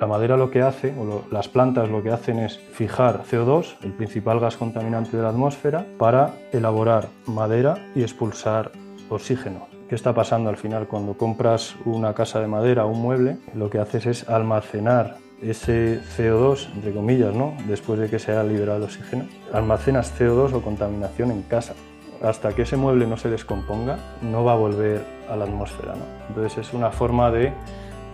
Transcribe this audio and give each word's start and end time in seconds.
La 0.00 0.06
madera 0.06 0.36
lo 0.36 0.50
que 0.50 0.62
hace, 0.62 0.94
o 0.96 1.24
las 1.32 1.48
plantas 1.48 1.88
lo 1.90 2.04
que 2.04 2.10
hacen 2.10 2.38
es 2.38 2.58
fijar 2.58 3.24
CO2, 3.24 3.78
el 3.82 3.92
principal 3.92 4.38
gas 4.38 4.56
contaminante 4.56 5.16
de 5.16 5.24
la 5.24 5.30
atmósfera, 5.30 5.84
para 5.98 6.34
elaborar 6.52 7.08
madera 7.26 7.90
y 7.96 8.02
expulsar 8.02 8.70
oxígeno. 9.08 9.66
¿Qué 9.88 9.96
está 9.96 10.14
pasando 10.14 10.50
al 10.50 10.56
final? 10.56 10.86
Cuando 10.86 11.14
compras 11.14 11.74
una 11.84 12.14
casa 12.14 12.40
de 12.40 12.46
madera 12.46 12.84
o 12.84 12.90
un 12.90 13.02
mueble, 13.02 13.38
lo 13.54 13.70
que 13.70 13.80
haces 13.80 14.06
es 14.06 14.28
almacenar 14.28 15.16
ese 15.42 16.00
CO2, 16.16 16.74
entre 16.74 16.92
comillas, 16.92 17.34
¿no? 17.34 17.54
después 17.66 17.98
de 17.98 18.08
que 18.08 18.20
se 18.20 18.30
haya 18.30 18.44
liberado 18.44 18.78
el 18.78 18.84
oxígeno, 18.84 19.24
almacenas 19.52 20.12
CO2 20.16 20.52
o 20.52 20.62
contaminación 20.62 21.32
en 21.32 21.42
casa. 21.42 21.74
Hasta 22.22 22.52
que 22.54 22.62
ese 22.62 22.76
mueble 22.76 23.06
no 23.06 23.16
se 23.16 23.30
descomponga, 23.30 23.98
no 24.22 24.44
va 24.44 24.52
a 24.52 24.56
volver 24.56 25.04
a 25.28 25.34
la 25.34 25.44
atmósfera. 25.44 25.94
¿no? 25.94 26.04
Entonces 26.28 26.58
es 26.58 26.74
una 26.74 26.90
forma 26.90 27.30
de 27.30 27.52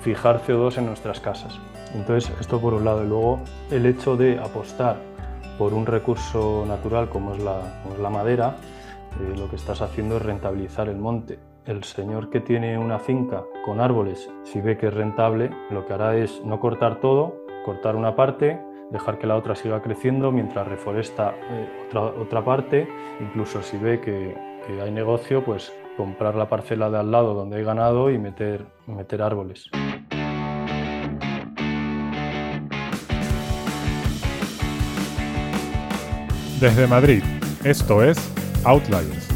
fijar 0.02 0.42
CO2 0.42 0.78
en 0.78 0.86
nuestras 0.86 1.20
casas. 1.20 1.58
Entonces 1.94 2.32
esto 2.40 2.60
por 2.60 2.74
un 2.74 2.84
lado. 2.84 3.04
Y 3.04 3.08
luego 3.08 3.40
el 3.70 3.86
hecho 3.86 4.16
de 4.16 4.38
apostar 4.38 4.96
por 5.58 5.72
un 5.72 5.86
recurso 5.86 6.64
natural 6.66 7.08
como 7.08 7.34
es 7.34 7.40
la, 7.40 8.10
madera, 8.10 8.56
eh, 9.20 9.36
lo 9.36 9.48
que 9.48 9.56
estás 9.56 9.80
haciendo 9.80 10.16
es 10.16 10.22
rentabilizar 10.22 10.88
el 10.88 10.96
monte. 10.96 11.38
El 11.64 11.84
señor 11.84 12.28
que 12.28 12.40
tiene 12.40 12.76
una 12.76 12.98
finca 12.98 13.44
con 13.64 13.80
árboles, 13.80 14.28
si 14.42 14.60
ve 14.60 14.76
que 14.76 14.88
es 14.88 14.94
rentable, 14.94 15.50
lo 15.70 15.86
que 15.86 15.94
hará 15.94 16.16
es 16.16 16.42
no 16.44 16.60
cortar 16.60 17.00
todo, 17.00 17.36
cortar 17.64 17.96
una 17.96 18.14
parte, 18.16 18.60
dejar 18.90 19.18
que 19.18 19.26
la 19.26 19.36
otra 19.36 19.54
siga 19.54 19.80
creciendo 19.80 20.30
mientras 20.30 20.68
reforesta 20.68 21.34
eh, 21.50 21.68
otra, 21.94 22.44
parte, 22.44 22.86
incluso 23.20 23.62
si 23.62 23.78
ve 23.78 24.00
que, 24.00 24.36
hay 24.82 24.90
negocio, 24.90 25.44
pues 25.44 25.72
comprar 25.96 26.34
la 26.34 26.48
parcela 26.48 26.90
de 26.90 26.98
al 26.98 27.10
lado 27.10 27.34
donde 27.34 27.56
hay 27.56 27.64
ganado 27.64 28.10
y 28.10 28.18
meter 28.18 28.66
árboles. 29.20 29.70
Desde 36.64 36.86
Madrid, 36.86 37.22
esto 37.62 38.02
es 38.02 38.16
Outliers, 38.64 39.28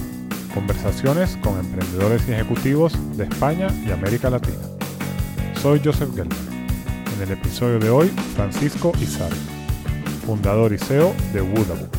conversaciones 0.55 1.37
con 1.43 1.59
emprendedores 1.59 2.27
y 2.27 2.33
ejecutivos 2.33 2.95
de 3.19 3.25
España 3.25 3.69
y 3.87 3.91
América 3.91 4.31
Latina. 4.31 4.62
Soy 5.57 5.79
Joseph 5.85 6.09
Gelman. 6.15 6.39
En 7.15 7.23
el 7.23 7.33
episodio 7.33 7.79
de 7.81 7.91
hoy, 7.91 8.09
Francisco 8.35 8.93
Izar, 8.98 9.31
fundador 10.25 10.73
y 10.73 10.79
CEO 10.79 11.15
de 11.35 11.43
Woodabook. 11.43 11.95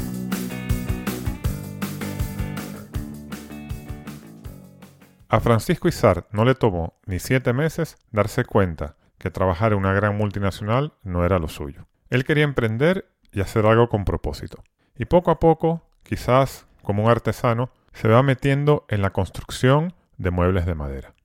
A 5.27 5.39
Francisco 5.39 5.87
Izar 5.87 6.25
no 6.31 6.43
le 6.43 6.55
tomó 6.55 6.97
ni 7.05 7.19
siete 7.19 7.53
meses 7.53 7.97
darse 8.09 8.45
cuenta 8.45 8.95
que 9.19 9.29
trabajar 9.29 9.73
en 9.73 9.77
una 9.77 9.93
gran 9.93 10.17
multinacional 10.17 10.93
no 11.03 11.23
era 11.23 11.37
lo 11.37 11.49
suyo. 11.49 11.85
Él 12.09 12.23
quería 12.23 12.45
emprender 12.45 13.11
y 13.31 13.41
hacer 13.41 13.67
algo 13.67 13.89
con 13.89 14.05
propósito. 14.05 14.63
Y 14.99 15.05
poco 15.05 15.31
a 15.31 15.39
poco, 15.39 15.81
quizás 16.03 16.67
como 16.83 17.05
un 17.05 17.09
artesano, 17.09 17.71
se 17.93 18.09
va 18.09 18.21
metiendo 18.21 18.85
en 18.89 19.01
la 19.01 19.11
construcción 19.11 19.93
de 20.17 20.29
muebles 20.29 20.65
de 20.65 20.75
madera. 20.75 21.15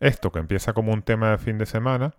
Esto 0.00 0.32
que 0.32 0.40
empieza 0.40 0.72
como 0.72 0.92
un 0.92 1.02
tema 1.02 1.30
de 1.30 1.38
fin 1.38 1.56
de 1.56 1.64
semana, 1.64 2.14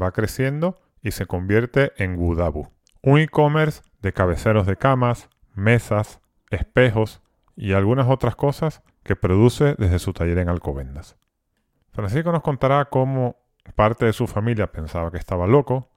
va 0.00 0.10
creciendo 0.10 0.76
y 1.02 1.12
se 1.12 1.26
convierte 1.26 1.92
en 1.96 2.18
Wudabu, 2.18 2.68
un 3.00 3.20
e-commerce 3.20 3.82
de 4.02 4.12
cabeceros 4.12 4.66
de 4.66 4.76
camas, 4.76 5.28
mesas, 5.54 6.20
espejos 6.50 7.22
y 7.54 7.72
algunas 7.72 8.08
otras 8.08 8.34
cosas 8.34 8.82
que 9.04 9.14
produce 9.14 9.76
desde 9.78 10.00
su 10.00 10.12
taller 10.12 10.38
en 10.38 10.48
Alcobendas. 10.48 11.16
Francisco 11.92 12.32
nos 12.32 12.42
contará 12.42 12.86
cómo 12.86 13.36
parte 13.76 14.04
de 14.04 14.12
su 14.12 14.26
familia 14.26 14.72
pensaba 14.72 15.12
que 15.12 15.18
estaba 15.18 15.46
loco, 15.46 15.88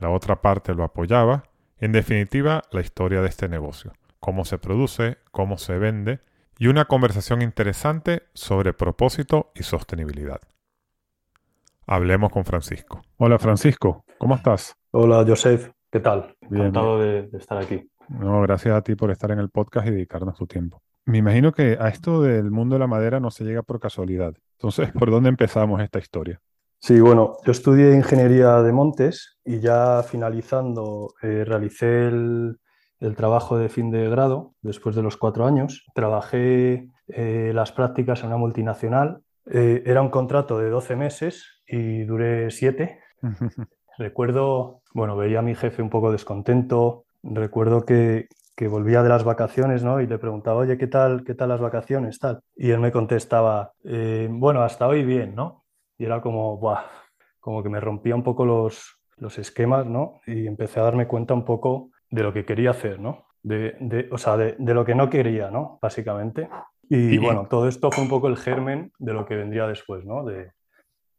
la 0.00 0.10
otra 0.10 0.42
parte 0.42 0.74
lo 0.74 0.82
apoyaba, 0.82 1.44
en 1.78 1.92
definitiva 1.92 2.62
la 2.72 2.80
historia 2.80 3.22
de 3.22 3.28
este 3.28 3.48
negocio, 3.48 3.92
cómo 4.20 4.44
se 4.44 4.58
produce, 4.58 5.18
cómo 5.30 5.58
se 5.58 5.78
vende 5.78 6.20
y 6.58 6.68
una 6.68 6.86
conversación 6.86 7.42
interesante 7.42 8.24
sobre 8.32 8.72
propósito 8.72 9.52
y 9.54 9.62
sostenibilidad. 9.62 10.40
Hablemos 11.86 12.32
con 12.32 12.44
Francisco. 12.44 13.02
Hola 13.18 13.38
Francisco, 13.38 14.04
¿cómo 14.18 14.34
estás? 14.34 14.74
Hola 14.90 15.24
Joseph, 15.26 15.70
¿qué 15.90 16.00
tal? 16.00 16.34
Bien, 16.42 16.66
Encantado 16.66 16.98
de, 17.00 17.28
de 17.28 17.38
estar 17.38 17.58
aquí. 17.58 17.88
No, 18.08 18.40
gracias 18.42 18.74
a 18.74 18.82
ti 18.82 18.94
por 18.94 19.10
estar 19.10 19.30
en 19.30 19.38
el 19.38 19.50
podcast 19.50 19.86
y 19.88 19.90
dedicarnos 19.90 20.36
tu 20.36 20.46
tiempo. 20.46 20.82
Me 21.04 21.18
imagino 21.18 21.52
que 21.52 21.76
a 21.78 21.88
esto 21.88 22.22
del 22.22 22.50
mundo 22.50 22.74
de 22.74 22.80
la 22.80 22.86
madera 22.88 23.20
no 23.20 23.30
se 23.30 23.44
llega 23.44 23.62
por 23.62 23.78
casualidad. 23.78 24.34
Entonces, 24.58 24.90
¿por 24.92 25.10
dónde 25.10 25.28
empezamos 25.28 25.80
esta 25.80 26.00
historia? 26.00 26.40
Sí, 26.80 27.00
bueno, 27.00 27.36
yo 27.44 27.52
estudié 27.52 27.94
ingeniería 27.94 28.62
de 28.62 28.72
montes 28.72 29.38
y 29.44 29.60
ya 29.60 30.02
finalizando 30.02 31.14
eh, 31.22 31.44
realicé 31.44 32.08
el, 32.08 32.58
el 33.00 33.16
trabajo 33.16 33.58
de 33.58 33.68
fin 33.68 33.90
de 33.90 34.08
grado 34.08 34.54
después 34.62 34.96
de 34.96 35.02
los 35.02 35.16
cuatro 35.16 35.46
años. 35.46 35.86
Trabajé 35.94 36.88
eh, 37.08 37.52
las 37.54 37.72
prácticas 37.72 38.20
en 38.20 38.28
una 38.28 38.36
multinacional. 38.36 39.20
Eh, 39.50 39.82
era 39.86 40.02
un 40.02 40.10
contrato 40.10 40.58
de 40.58 40.70
12 40.70 40.96
meses 40.96 41.62
y 41.66 42.04
duré 42.04 42.50
siete. 42.50 43.00
Recuerdo, 43.98 44.82
bueno, 44.92 45.16
veía 45.16 45.38
a 45.38 45.42
mi 45.42 45.54
jefe 45.54 45.82
un 45.82 45.90
poco 45.90 46.12
descontento. 46.12 47.04
Recuerdo 47.22 47.84
que, 47.84 48.28
que 48.56 48.68
volvía 48.68 49.02
de 49.02 49.08
las 49.08 49.24
vacaciones, 49.24 49.84
¿no? 49.84 50.00
Y 50.00 50.06
le 50.06 50.18
preguntaba, 50.18 50.58
oye, 50.58 50.78
¿qué 50.78 50.86
tal, 50.86 51.24
qué 51.24 51.34
tal 51.34 51.50
las 51.50 51.60
vacaciones, 51.60 52.18
tal? 52.18 52.40
Y 52.56 52.70
él 52.70 52.80
me 52.80 52.92
contestaba, 52.92 53.72
eh, 53.84 54.28
bueno, 54.30 54.62
hasta 54.62 54.86
hoy 54.86 55.04
bien, 55.04 55.34
¿no? 55.34 55.64
Y 55.98 56.04
era 56.06 56.20
como, 56.20 56.56
buah, 56.58 56.84
como 57.38 57.62
que 57.62 57.68
me 57.68 57.80
rompía 57.80 58.14
un 58.14 58.22
poco 58.22 58.44
los, 58.44 58.98
los 59.18 59.38
esquemas, 59.38 59.86
¿no? 59.86 60.20
Y 60.26 60.46
empecé 60.46 60.80
a 60.80 60.84
darme 60.84 61.06
cuenta 61.06 61.34
un 61.34 61.44
poco 61.44 61.90
de 62.10 62.22
lo 62.22 62.32
que 62.32 62.44
quería 62.44 62.70
hacer, 62.70 63.00
¿no? 63.00 63.26
De, 63.42 63.76
de, 63.80 64.08
o 64.10 64.18
sea, 64.18 64.36
de, 64.36 64.56
de, 64.58 64.74
lo 64.74 64.84
que 64.84 64.94
no 64.94 65.08
quería, 65.08 65.50
¿no? 65.50 65.78
Básicamente. 65.80 66.48
Y, 66.88 67.18
bueno, 67.18 67.46
todo 67.48 67.68
esto 67.68 67.90
fue 67.90 68.04
un 68.04 68.10
poco 68.10 68.28
el 68.28 68.36
germen 68.36 68.92
de 68.98 69.12
lo 69.12 69.26
que 69.26 69.36
vendría 69.36 69.66
después, 69.66 70.04
¿no? 70.04 70.24
De 70.24 70.52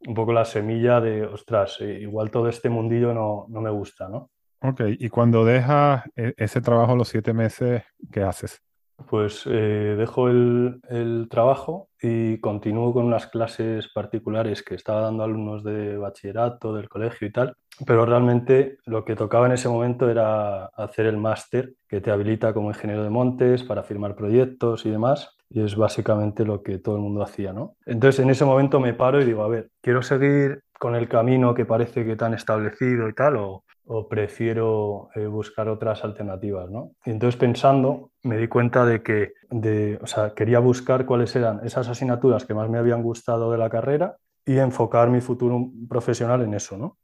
un 0.06 0.14
poco 0.14 0.32
la 0.32 0.44
semilla 0.44 1.00
de, 1.00 1.24
ostras, 1.24 1.78
eh, 1.80 1.98
igual 2.00 2.30
todo 2.30 2.48
este 2.48 2.70
mundillo 2.70 3.12
no, 3.12 3.46
no 3.48 3.60
me 3.60 3.70
gusta, 3.70 4.08
¿no? 4.08 4.30
Ok, 4.60 4.82
y 4.98 5.08
cuando 5.08 5.44
dejas 5.44 6.04
e, 6.16 6.34
ese 6.36 6.60
trabajo 6.60 6.96
los 6.96 7.08
siete 7.08 7.32
meses, 7.32 7.82
¿qué 8.10 8.22
haces? 8.22 8.62
Pues 9.06 9.44
eh, 9.46 9.94
dejo 9.96 10.28
el, 10.28 10.80
el, 10.88 11.28
trabajo 11.30 11.88
y 12.02 12.38
continúo 12.40 12.92
con 12.92 13.06
unas 13.06 13.28
clases 13.28 13.88
particulares 13.88 14.62
que 14.62 14.74
estaba 14.74 15.02
dando 15.02 15.22
alumnos 15.22 15.62
de 15.62 15.96
bachillerato, 15.96 16.74
del 16.74 16.88
colegio 16.88 17.28
y 17.28 17.32
tal, 17.32 17.56
pero 17.86 18.04
realmente 18.04 18.78
lo 18.86 19.04
que 19.04 19.14
tocaba 19.14 19.46
en 19.46 19.52
ese 19.52 19.68
momento 19.68 20.10
era 20.10 20.66
hacer 20.66 21.06
el 21.06 21.16
máster 21.16 21.74
que 21.88 22.00
te 22.00 22.10
habilita 22.10 22.52
como 22.52 22.70
ingeniero 22.70 23.04
de 23.04 23.10
montes 23.10 23.62
para 23.62 23.84
firmar 23.84 24.16
proyectos 24.16 24.84
y 24.84 24.90
demás, 24.90 25.36
y 25.48 25.62
es 25.62 25.76
básicamente 25.76 26.44
lo 26.44 26.62
que 26.62 26.78
todo 26.78 26.96
el 26.96 27.02
mundo 27.02 27.22
hacía, 27.22 27.52
¿no? 27.52 27.76
Entonces 27.86 28.22
en 28.22 28.30
ese 28.30 28.44
momento 28.44 28.80
me 28.80 28.94
paro 28.94 29.20
y 29.20 29.24
digo, 29.24 29.42
a 29.42 29.48
ver, 29.48 29.70
¿quiero 29.80 30.02
seguir 30.02 30.62
con 30.78 30.94
el 30.94 31.08
camino 31.08 31.54
que 31.54 31.64
parece 31.64 32.04
que 32.04 32.16
tan 32.16 32.34
establecido 32.34 33.08
y 33.08 33.14
tal, 33.14 33.36
o, 33.36 33.64
o 33.90 34.08
prefiero 34.08 35.08
eh, 35.14 35.26
buscar 35.26 35.68
otras 35.68 36.04
alternativas, 36.04 36.70
¿no? 36.70 36.92
Y 37.06 37.10
entonces 37.10 37.38
pensando 37.38 38.10
me 38.22 38.36
di 38.36 38.46
cuenta 38.46 38.84
de 38.84 39.02
que, 39.02 39.32
de, 39.50 39.98
o 40.02 40.06
sea, 40.06 40.34
quería 40.34 40.58
buscar 40.58 41.06
cuáles 41.06 41.34
eran 41.34 41.60
esas 41.64 41.88
asignaturas 41.88 42.44
que 42.44 42.54
más 42.54 42.68
me 42.68 42.78
habían 42.78 43.02
gustado 43.02 43.50
de 43.50 43.58
la 43.58 43.70
carrera 43.70 44.16
y 44.44 44.58
enfocar 44.58 45.10
mi 45.10 45.20
futuro 45.20 45.70
profesional 45.88 46.42
en 46.42 46.54
eso, 46.54 46.76
¿no? 46.76 46.98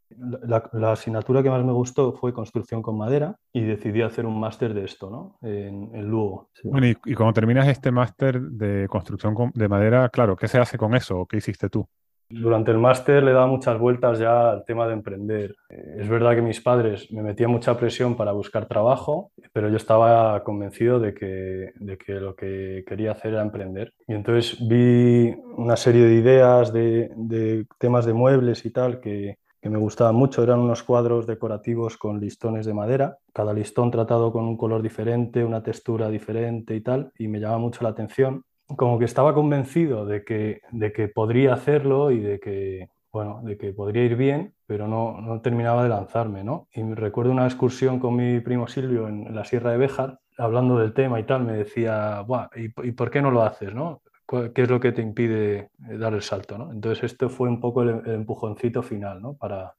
La, 0.47 0.93
asignatura 0.93 1.43
que 1.43 1.51
más 1.51 1.65
me 1.65 1.73
gustó 1.73 2.13
fue 2.13 2.33
construcción 2.33 2.83
con 2.83 2.97
madera 2.97 3.37
y 3.53 3.63
decidí 3.63 4.03
hacer 4.03 4.25
un 4.27 4.39
máster 4.39 4.73
de 4.73 4.85
esto, 4.85 5.11
¿no? 5.11 5.39
En, 5.43 5.95
en 5.95 6.07
Lugo. 6.09 6.51
Bueno, 6.65 6.87
y, 6.87 6.97
y, 7.05 7.15
cuando 7.15 7.33
terminas 7.33 7.67
este 7.69 7.91
máster 7.91 8.41
de 8.41 8.89
construcción 8.89 9.35
de 9.55 9.69
madera, 9.69 10.09
claro, 10.11 10.37
¿qué 10.37 10.49
se 10.49 10.59
hace 10.59 10.79
con 10.79 10.95
eso? 10.95 11.21
¿O 11.21 11.27
qué 11.27 11.39
hiciste 11.39 11.69
tú? 11.69 11.87
Durante 12.29 12.71
el 12.71 12.79
máster 12.79 13.23
le 13.23 13.33
daba 13.33 13.47
muchas 13.47 13.79
vueltas 13.79 14.19
ya 14.19 14.51
al 14.51 14.65
tema 14.65 14.87
de 14.87 14.95
emprender. 14.95 15.55
Eh, 15.69 15.97
es 16.01 16.09
verdad 16.09 16.35
que 16.35 16.43
mis 16.43 16.61
padres 16.61 17.11
me 17.13 17.23
metían 17.23 17.51
mucha 17.51 17.77
presión 17.77 18.17
para 18.17 18.33
buscar 18.33 18.67
trabajo, 18.67 19.31
pero 19.53 19.69
yo 19.69 19.77
estaba 19.77 20.43
convencido 20.43 20.99
de 21.01 21.15
que, 21.15 21.73
de 21.77 21.99
que 21.99 22.15
lo 22.15 22.35
que 22.35 22.85
quería 22.87 23.13
hacer 23.13 23.35
era 23.35 23.43
emprender. 23.43 23.93
Y 24.09 24.15
entonces 24.15 24.57
vi 24.69 25.35
una 25.57 25.77
serie 25.77 26.05
de 26.07 26.15
ideas 26.15 26.73
de, 26.73 27.11
de 27.17 27.67
temas 27.79 28.07
de 28.07 28.15
muebles 28.15 28.65
y 28.65 28.71
tal 28.71 29.01
que, 29.01 29.39
que 29.65 29.71
me 29.71 29.79
gustaban 29.79 30.15
mucho. 30.15 30.43
Eran 30.43 30.61
unos 30.61 30.83
cuadros 30.83 31.27
decorativos 31.27 31.97
con 31.97 32.21
listones 32.21 32.67
de 32.67 32.75
madera, 32.75 33.17
cada 33.33 33.55
listón 33.55 33.91
tratado 33.91 34.31
con 34.31 34.45
un 34.45 34.59
color 34.59 34.83
diferente, 34.83 35.43
una 35.43 35.63
textura 35.63 36.11
diferente 36.11 36.77
y 36.77 36.83
tal, 36.83 37.13
y 37.19 37.29
me 37.29 37.41
llamaba 37.41 37.61
mucho 37.61 37.83
la 37.83 37.89
atención. 37.89 38.45
Como 38.67 38.99
que 38.99 39.05
estaba 39.05 39.35
convencido 39.35 40.07
de 40.07 40.25
que, 40.25 40.63
de 40.71 40.93
que 40.93 41.09
podría 41.09 41.55
hacerlo 41.55 42.11
y 42.11 42.21
de 42.21 42.41
que, 42.41 42.89
bueno, 43.13 43.41
de 43.45 43.57
que 43.57 43.73
podría 43.73 44.05
ir 44.05 44.17
bien, 44.17 44.55
pero 44.67 44.89
no, 44.89 45.21
no 45.21 45.41
terminaba 45.41 45.83
de 45.83 45.91
lanzarme, 45.91 46.43
¿no? 46.45 46.69
Y 46.73 46.83
recuerdo 46.95 47.33
una 47.33 47.45
excursión 47.45 48.01
con 48.01 48.17
mi 48.17 48.41
primo 48.41 48.67
Silvio 48.67 49.07
en, 49.09 49.35
la 49.35 49.45
Sierra 49.45 49.71
de 49.71 49.79
Béjar, 49.79 50.19
hablando 50.39 50.79
del 50.79 50.95
tema 50.95 51.21
y 51.21 51.25
tal, 51.25 51.45
me 51.45 51.53
decía, 51.53 52.23
Buah, 52.23 52.49
¿y, 52.57 52.89
¿y, 52.89 52.93
por 52.93 53.11
qué 53.11 53.21
no 53.23 53.31
lo 53.31 53.43
haces, 53.43 53.75
no? 53.75 54.03
¿Qué 54.27 54.63
es 54.63 54.71
lo 54.71 54.81
que 54.81 54.93
te 54.93 55.03
impide 55.03 55.71
eh, 55.91 55.99
dar 55.99 56.15
el 56.15 56.23
salto, 56.23 56.57
no? 56.57 56.73
Entonces 56.73 57.05
esto 57.05 57.29
fue 57.29 57.49
un 57.49 57.61
poco 57.61 57.83
el, 57.83 58.01
el 58.07 58.15
empujoncito 58.15 58.83
final, 58.83 59.21
¿no? 59.21 59.35
Para, 59.35 59.75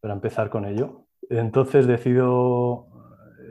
para, 0.00 0.14
empezar 0.14 0.48
con 0.48 0.64
ello. 0.64 1.04
Entonces 1.28 1.86
decido 1.86 2.88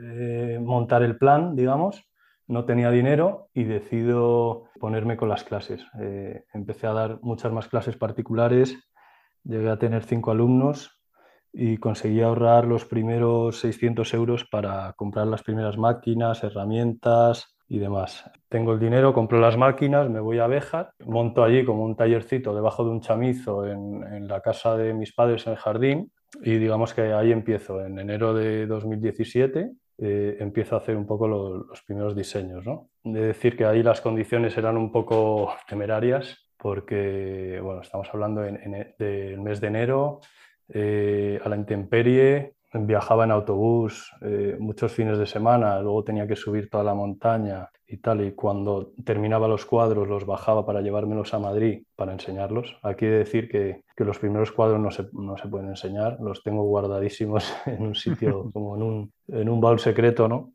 eh, 0.02 0.58
montar 0.60 1.02
el 1.02 1.16
plan, 1.16 1.54
digamos, 1.54 2.04
no 2.52 2.64
tenía 2.64 2.90
dinero 2.90 3.48
y 3.54 3.64
decido 3.64 4.68
ponerme 4.78 5.16
con 5.16 5.28
las 5.28 5.44
clases. 5.44 5.84
Eh, 6.00 6.44
empecé 6.52 6.86
a 6.86 6.92
dar 6.92 7.18
muchas 7.22 7.52
más 7.52 7.68
clases 7.68 7.96
particulares 7.96 8.78
llegué 9.44 9.70
a 9.70 9.78
tener 9.78 10.04
cinco 10.04 10.30
alumnos 10.30 11.00
y 11.52 11.76
conseguí 11.76 12.22
ahorrar 12.22 12.66
los 12.66 12.84
primeros 12.84 13.60
600 13.60 14.14
euros 14.14 14.44
para 14.50 14.92
comprar 14.94 15.26
las 15.26 15.42
primeras 15.42 15.76
máquinas, 15.76 16.42
herramientas 16.44 17.56
y 17.68 17.78
demás. 17.78 18.30
Tengo 18.48 18.72
el 18.72 18.80
dinero, 18.80 19.12
compro 19.12 19.38
las 19.38 19.56
máquinas, 19.56 20.08
me 20.08 20.20
voy 20.20 20.38
a 20.38 20.46
Béjar, 20.46 20.92
monto 21.04 21.44
allí 21.44 21.64
como 21.64 21.84
un 21.84 21.96
tallercito 21.96 22.54
debajo 22.54 22.84
de 22.84 22.90
un 22.90 23.00
chamizo 23.00 23.66
en, 23.66 24.02
en 24.04 24.28
la 24.28 24.40
casa 24.40 24.76
de 24.76 24.94
mis 24.94 25.12
padres 25.12 25.46
en 25.46 25.52
el 25.52 25.58
jardín 25.58 26.12
y 26.42 26.56
digamos 26.56 26.94
que 26.94 27.12
ahí 27.12 27.32
empiezo. 27.32 27.84
En 27.84 27.98
enero 27.98 28.32
de 28.32 28.66
2017 28.66 29.72
eh, 29.98 30.36
empiezo 30.40 30.74
a 30.74 30.78
hacer 30.78 30.96
un 30.96 31.06
poco 31.06 31.28
lo, 31.28 31.64
los 31.64 31.82
primeros 31.82 32.16
diseños. 32.16 32.64
¿no? 32.64 32.90
De 33.04 33.20
decir 33.28 33.56
que 33.56 33.64
ahí 33.64 33.82
las 33.82 34.00
condiciones 34.00 34.56
eran 34.56 34.76
un 34.76 34.90
poco 34.92 35.52
temerarias 35.68 36.38
porque 36.62 37.58
bueno, 37.60 37.80
estamos 37.80 38.08
hablando 38.12 38.44
en, 38.44 38.56
en, 38.62 38.94
del 38.96 39.40
mes 39.40 39.60
de 39.60 39.66
enero, 39.66 40.20
eh, 40.68 41.40
a 41.44 41.48
la 41.48 41.56
intemperie, 41.56 42.54
viajaba 42.74 43.24
en 43.24 43.30
autobús 43.30 44.10
eh, 44.22 44.56
muchos 44.58 44.92
fines 44.92 45.18
de 45.18 45.26
semana, 45.26 45.80
luego 45.80 46.04
tenía 46.04 46.26
que 46.26 46.36
subir 46.36 46.70
toda 46.70 46.84
la 46.84 46.94
montaña 46.94 47.68
y 47.86 47.98
tal, 47.98 48.24
y 48.24 48.32
cuando 48.32 48.92
terminaba 49.04 49.46
los 49.46 49.66
cuadros 49.66 50.08
los 50.08 50.24
bajaba 50.24 50.64
para 50.64 50.80
llevármelos 50.80 51.34
a 51.34 51.38
Madrid 51.38 51.82
para 51.94 52.12
enseñarlos. 52.12 52.76
Aquí 52.82 53.04
he 53.04 53.10
de 53.10 53.18
decir 53.18 53.48
que, 53.48 53.82
que 53.94 54.04
los 54.04 54.18
primeros 54.18 54.52
cuadros 54.52 54.80
no 54.80 54.90
se, 54.90 55.06
no 55.12 55.36
se, 55.36 55.48
pueden 55.48 55.68
enseñar, 55.68 56.16
los 56.20 56.42
tengo 56.42 56.62
guardadísimos 56.62 57.52
en 57.66 57.82
un 57.82 57.94
sitio 57.94 58.50
como 58.52 58.76
en 58.76 58.82
un, 58.82 59.12
en 59.28 59.48
un 59.48 59.60
baúl 59.60 59.78
secreto, 59.78 60.28
¿no? 60.28 60.52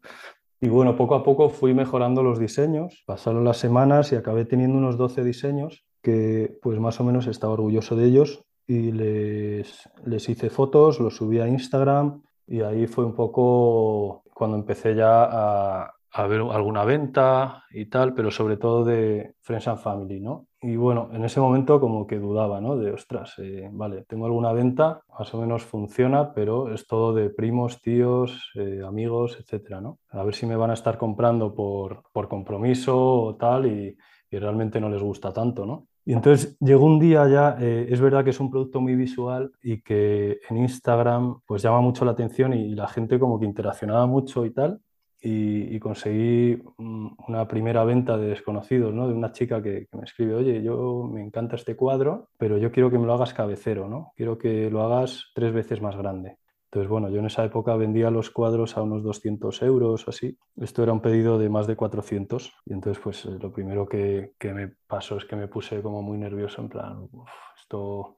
Y 0.59 0.69
bueno, 0.69 0.95
poco 0.95 1.13
a 1.13 1.23
poco 1.23 1.49
fui 1.49 1.75
mejorando 1.75 2.23
los 2.23 2.39
diseños, 2.39 3.03
pasaron 3.05 3.43
las 3.43 3.57
semanas 3.57 4.11
y 4.11 4.15
acabé 4.15 4.43
teniendo 4.45 4.75
unos 4.75 4.97
12 4.97 5.23
diseños 5.23 5.85
que 6.01 6.57
pues 6.63 6.79
más 6.79 6.99
o 6.99 7.03
menos 7.03 7.27
estaba 7.27 7.53
orgulloso 7.53 7.95
de 7.95 8.05
ellos 8.05 8.46
y 8.67 8.91
les, 8.91 9.89
les 10.05 10.29
hice 10.29 10.49
fotos, 10.49 10.99
los 10.99 11.15
subí 11.15 11.39
a 11.39 11.47
Instagram 11.47 12.21
y 12.45 12.61
ahí 12.61 12.87
fue 12.87 13.05
un 13.05 13.15
poco 13.15 14.23
cuando 14.33 14.57
empecé 14.57 14.93
ya 14.95 15.23
a, 15.23 15.93
a 16.11 16.27
ver 16.27 16.41
alguna 16.41 16.83
venta 16.83 17.63
y 17.71 17.85
tal, 17.85 18.13
pero 18.13 18.31
sobre 18.31 18.57
todo 18.57 18.83
de 18.83 19.35
Friends 19.41 19.67
and 19.67 19.79
Family, 19.79 20.19
¿no? 20.19 20.47
Y 20.61 20.75
bueno, 20.75 21.09
en 21.13 21.23
ese 21.23 21.39
momento 21.39 21.79
como 21.79 22.07
que 22.07 22.17
dudaba, 22.17 22.59
¿no? 22.59 22.75
De, 22.75 22.91
ostras, 22.91 23.35
eh, 23.37 23.69
vale, 23.71 24.03
tengo 24.07 24.25
alguna 24.25 24.51
venta, 24.51 25.01
más 25.17 25.33
o 25.33 25.39
menos 25.39 25.63
funciona, 25.63 26.33
pero 26.33 26.73
es 26.73 26.87
todo 26.87 27.13
de 27.13 27.29
primos, 27.29 27.81
tíos, 27.81 28.51
eh, 28.55 28.81
amigos, 28.85 29.37
etcétera, 29.39 29.79
¿no? 29.79 29.99
A 30.09 30.23
ver 30.23 30.33
si 30.33 30.45
me 30.45 30.55
van 30.55 30.71
a 30.71 30.73
estar 30.73 30.97
comprando 30.97 31.53
por, 31.53 32.03
por 32.11 32.27
compromiso 32.27 32.97
o 32.97 33.35
tal 33.35 33.67
y, 33.67 33.95
y 34.31 34.39
realmente 34.39 34.81
no 34.81 34.89
les 34.89 35.01
gusta 35.01 35.31
tanto, 35.31 35.65
¿no? 35.65 35.87
Y 36.07 36.13
entonces 36.13 36.55
llegó 36.61 36.85
un 36.85 36.99
día 36.99 37.27
ya, 37.27 37.57
eh, 37.59 37.87
es 37.89 37.99
verdad 37.99 38.23
que 38.23 38.29
es 38.29 38.39
un 38.39 38.49
producto 38.49 38.79
muy 38.79 38.95
visual 38.95 39.51
y 39.61 39.81
que 39.81 40.39
en 40.49 40.55
Instagram 40.55 41.41
pues 41.45 41.61
llama 41.63 41.81
mucho 41.81 42.05
la 42.05 42.11
atención 42.11 42.53
y, 42.53 42.75
la 42.75 42.87
gente 42.87 43.19
como 43.19 43.37
que 43.37 43.45
interaccionaba 43.45 44.05
mucho 44.05 44.45
y 44.45 44.51
tal. 44.51 44.79
Y, 45.21 45.77
conseguí 45.79 46.63
una 46.77 47.45
primera 47.49 47.83
venta 47.83 48.17
de 48.17 48.27
desconocidos, 48.27 48.93
¿no? 48.93 49.09
De 49.09 49.13
una 49.13 49.33
chica 49.33 49.61
que, 49.61 49.87
que, 49.91 49.97
me 49.97 50.05
escribe, 50.05 50.35
oye, 50.35 50.63
yo 50.63 51.03
me 51.11 51.21
encanta 51.21 51.57
este 51.57 51.75
cuadro, 51.75 52.29
pero 52.37 52.57
yo 52.57 52.71
quiero 52.71 52.89
que 52.89 52.99
me 52.99 53.05
lo 53.05 53.13
hagas 53.13 53.33
cabecero, 53.33 53.89
¿no? 53.89 54.13
Quiero 54.15 54.37
que 54.37 54.69
lo 54.71 54.83
hagas 54.83 55.31
tres 55.35 55.51
veces 55.51 55.81
más 55.81 55.97
grande. 55.97 56.37
Entonces, 56.67 56.89
bueno, 56.89 57.09
yo 57.09 57.19
en 57.19 57.27
esa 57.27 57.45
época 57.45 57.75
vendía 57.77 58.11
los 58.11 58.29
cuadros 58.29 58.75
a 58.75 58.81
unos 58.81 59.01
200 59.01 59.61
euros 59.61 60.05
o 60.05 60.09
así. 60.09 60.37
Esto 60.57 60.83
era 60.83 60.91
un 60.91 61.01
pedido 61.01 61.39
de 61.39 61.49
más 61.49 61.65
de 61.65 61.77
400 61.77 62.53
y 62.65 62.73
entonces 62.73 63.01
pues 63.01 63.25
eh, 63.25 63.37
lo 63.41 63.53
primero 63.53 63.87
que, 63.87 64.33
que 64.37 64.53
me 64.53 64.73
pasó 64.85 65.17
es 65.17 65.25
que 65.25 65.37
me 65.37 65.47
puse 65.47 65.81
como 65.81 66.01
muy 66.01 66.17
nervioso 66.17 66.61
en 66.61 66.69
plan, 66.69 67.09
esto, 67.57 68.17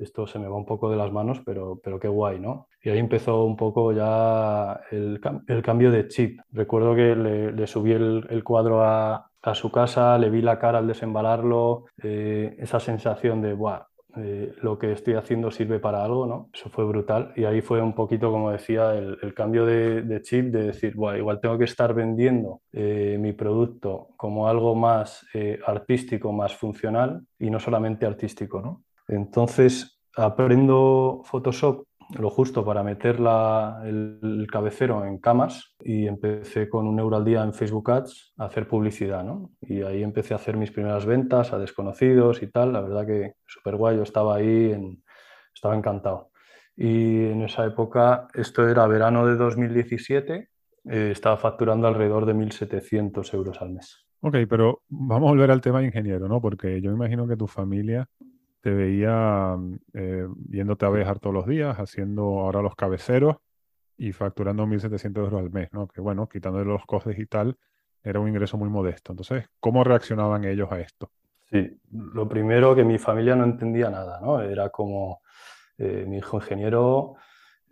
esto 0.00 0.26
se 0.28 0.38
me 0.38 0.46
va 0.46 0.56
un 0.56 0.66
poco 0.66 0.88
de 0.88 0.96
las 0.96 1.12
manos, 1.12 1.40
pero, 1.44 1.80
pero 1.82 1.98
qué 1.98 2.06
guay, 2.06 2.38
¿no? 2.38 2.68
Y 2.82 2.90
ahí 2.90 2.98
empezó 2.98 3.44
un 3.44 3.56
poco 3.56 3.92
ya 3.92 4.80
el, 4.92 5.20
el 5.48 5.62
cambio 5.62 5.90
de 5.90 6.06
chip. 6.06 6.40
Recuerdo 6.52 6.94
que 6.94 7.16
le, 7.16 7.66
subí 7.66 7.92
el, 7.92 8.24
el 8.30 8.44
cuadro 8.44 8.84
a, 8.84 9.30
a, 9.42 9.54
su 9.56 9.72
casa, 9.72 10.16
le 10.16 10.30
vi 10.30 10.42
la 10.42 10.60
cara 10.60 10.78
al 10.78 10.86
desembalarlo, 10.86 11.86
eh, 12.02 12.54
esa 12.58 12.78
sensación 12.78 13.42
de, 13.42 13.52
Buah, 13.54 13.87
eh, 14.16 14.54
lo 14.62 14.78
que 14.78 14.92
estoy 14.92 15.14
haciendo 15.14 15.50
sirve 15.50 15.78
para 15.80 16.02
algo, 16.02 16.26
¿no? 16.26 16.48
Eso 16.52 16.70
fue 16.70 16.84
brutal 16.84 17.32
y 17.36 17.44
ahí 17.44 17.60
fue 17.60 17.82
un 17.82 17.94
poquito, 17.94 18.30
como 18.30 18.50
decía, 18.50 18.94
el, 18.94 19.34
cambio 19.34 19.66
de, 19.66 20.02
de, 20.02 20.22
chip, 20.22 20.46
de 20.46 20.64
decir, 20.68 20.94
bueno, 20.94 21.18
igual 21.18 21.40
tengo 21.40 21.58
que 21.58 21.64
estar 21.64 21.92
vendiendo 21.92 22.62
eh, 22.72 23.18
mi 23.20 23.32
producto 23.34 24.08
como 24.16 24.48
algo 24.48 24.74
más 24.74 25.26
eh, 25.34 25.58
artístico, 25.66 26.32
más 26.32 26.54
funcional 26.54 27.22
y 27.38 27.50
no 27.50 27.60
solamente 27.60 28.06
artístico, 28.06 28.62
¿no? 28.62 28.82
Entonces, 29.08 30.00
aprendo 30.16 31.22
Photoshop 31.24 31.87
lo 32.16 32.30
justo 32.30 32.64
para 32.64 32.82
meter 32.82 33.20
la, 33.20 33.82
el, 33.84 34.46
cabecero 34.50 35.04
en 35.04 35.18
camas 35.18 35.74
y 35.80 36.06
empecé 36.06 36.68
con 36.68 36.86
un 36.86 36.98
euro 36.98 37.16
al 37.16 37.24
día 37.24 37.42
en 37.42 37.52
Facebook 37.52 37.90
Ads 37.90 38.32
a 38.38 38.46
hacer 38.46 38.66
publicidad, 38.66 39.24
¿no? 39.24 39.50
Y 39.60 39.82
ahí 39.82 40.02
empecé 40.02 40.34
a 40.34 40.38
hacer 40.38 40.56
mis 40.56 40.70
primeras 40.70 41.04
ventas 41.04 41.52
a 41.52 41.58
desconocidos 41.58 42.42
y 42.42 42.46
tal. 42.46 42.72
La 42.72 42.80
verdad 42.80 43.06
que 43.06 43.34
súper 43.46 43.76
guay, 43.76 43.96
yo 43.96 44.02
estaba 44.02 44.36
ahí, 44.36 44.74
estaba 45.54 45.76
encantado. 45.76 46.30
Y 46.76 47.26
en 47.26 47.42
esa 47.42 47.66
época, 47.66 48.28
esto 48.34 48.68
era 48.68 48.86
verano 48.86 49.26
de 49.26 49.36
2017, 49.36 50.48
eh, 50.90 51.10
estaba 51.10 51.36
facturando 51.36 51.88
alrededor 51.88 52.24
de 52.24 52.34
1.700 52.34 53.34
euros 53.34 53.60
al 53.60 53.70
mes. 53.70 54.06
Ok, 54.20 54.36
pero 54.48 54.82
vamos 54.88 55.28
a 55.28 55.32
volver 55.32 55.50
al 55.50 55.60
tema 55.60 55.80
de 55.80 55.86
ingeniero, 55.86 56.28
¿no? 56.28 56.40
Porque 56.40 56.80
yo 56.80 56.90
imagino 56.90 57.26
que 57.28 57.36
tu 57.36 57.46
familia 57.46 58.08
te 58.68 58.74
veía 58.74 59.56
eh, 59.94 60.28
yéndote 60.50 60.84
a 60.84 60.90
Béjar 60.90 61.20
todos 61.20 61.32
los 61.32 61.46
días, 61.46 61.78
haciendo 61.78 62.40
ahora 62.40 62.60
los 62.60 62.76
cabeceros 62.76 63.36
y 63.96 64.12
facturando 64.12 64.66
1.700 64.66 65.16
euros 65.16 65.40
al 65.40 65.50
mes, 65.50 65.72
¿no? 65.72 65.88
Que 65.88 66.02
bueno, 66.02 66.28
quitándole 66.28 66.66
los 66.66 66.84
costes 66.84 67.18
y 67.18 67.24
tal, 67.24 67.56
era 68.02 68.20
un 68.20 68.28
ingreso 68.28 68.58
muy 68.58 68.68
modesto. 68.68 69.12
Entonces, 69.12 69.46
¿cómo 69.58 69.84
reaccionaban 69.84 70.44
ellos 70.44 70.70
a 70.70 70.80
esto? 70.80 71.10
Sí, 71.50 71.80
lo 71.92 72.28
primero 72.28 72.74
que 72.74 72.84
mi 72.84 72.98
familia 72.98 73.34
no 73.36 73.44
entendía 73.44 73.88
nada, 73.88 74.20
¿no? 74.20 74.42
Era 74.42 74.68
como 74.68 75.22
eh, 75.78 76.04
mi 76.06 76.18
hijo 76.18 76.36
ingeniero, 76.36 77.14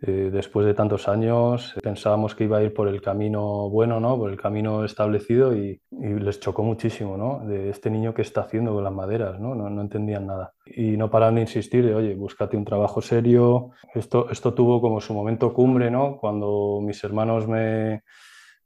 eh, 0.01 0.29
después 0.31 0.65
de 0.67 0.75
tantos 0.75 1.07
años 1.07 1.73
pensábamos 1.81 2.35
que 2.35 2.43
iba 2.43 2.57
a 2.59 2.63
ir 2.63 2.71
por 2.71 2.87
el 2.87 3.01
camino 3.01 3.67
bueno, 3.69 3.99
¿no? 3.99 4.15
por 4.15 4.29
el 4.29 4.37
camino 4.39 4.85
establecido 4.85 5.55
y, 5.55 5.81
y, 5.89 6.07
les 6.19 6.39
chocó 6.39 6.63
muchísimo 6.63 7.17
¿no? 7.17 7.41
de 7.47 7.71
este 7.71 7.89
niño 7.89 8.13
que 8.13 8.21
está 8.21 8.41
haciendo 8.41 8.73
con 8.73 8.83
las 8.83 8.93
maderas, 8.93 9.39
¿no? 9.39 9.55
No, 9.55 9.69
no 9.69 9.81
entendían 9.81 10.27
nada. 10.27 10.53
Y 10.65 10.97
no 10.97 11.09
pararon 11.09 11.35
de 11.35 11.41
insistir 11.41 11.83
de, 11.83 11.95
oye, 11.95 12.13
búscate 12.13 12.57
un 12.57 12.65
trabajo 12.65 13.01
serio. 13.01 13.71
Esto, 13.95 14.29
esto 14.29 14.53
tuvo 14.53 14.81
como 14.81 15.01
su 15.01 15.13
momento 15.15 15.51
cumbre, 15.51 15.89
¿no? 15.89 16.17
cuando 16.17 16.79
mis 16.81 17.03
hermanos 17.03 17.47
me, 17.47 18.03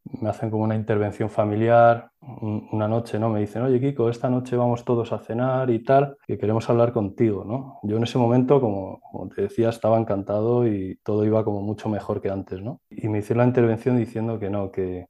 me 0.04 0.30
hacen 0.30 0.50
como 0.50 0.64
una 0.64 0.76
intervención 0.76 1.30
familiar 1.30 2.10
una 2.72 2.88
noche, 2.88 3.18
¿no? 3.20 3.30
Me 3.30 3.40
dicen, 3.40 3.64
oye, 3.64 3.80
Kiko, 3.80 4.10
esta 4.10 4.30
noche 4.30 4.56
vamos 4.56 4.86
todos 4.86 5.12
a 5.12 5.20
cenar 5.20 5.70
y 5.70 5.84
tal, 5.84 6.18
que 6.28 6.38
queremos 6.38 6.70
hablar 6.70 6.92
contigo, 6.94 7.44
¿no? 7.44 7.80
Yo 7.84 7.98
en 7.98 8.04
ese 8.04 8.18
momento, 8.18 8.62
como, 8.62 9.02
te 9.36 9.44
decía, 9.44 9.70
estaba 9.70 9.98
encantado 9.98 10.68
y 10.68 11.00
todo 11.04 11.26
iba 11.26 11.44
como 11.44 11.62
mucho 11.62 11.90
mejor 11.90 12.22
que 12.22 12.30
antes, 12.30 12.62
¿no? 12.62 12.82
Y 12.90 13.10
me 13.10 13.20
hicieron 13.20 13.40
la 13.40 13.48
intervención 13.48 13.98
diciendo 13.98 14.40
que 14.40 14.50
no, 14.50 14.72
que 14.72 15.08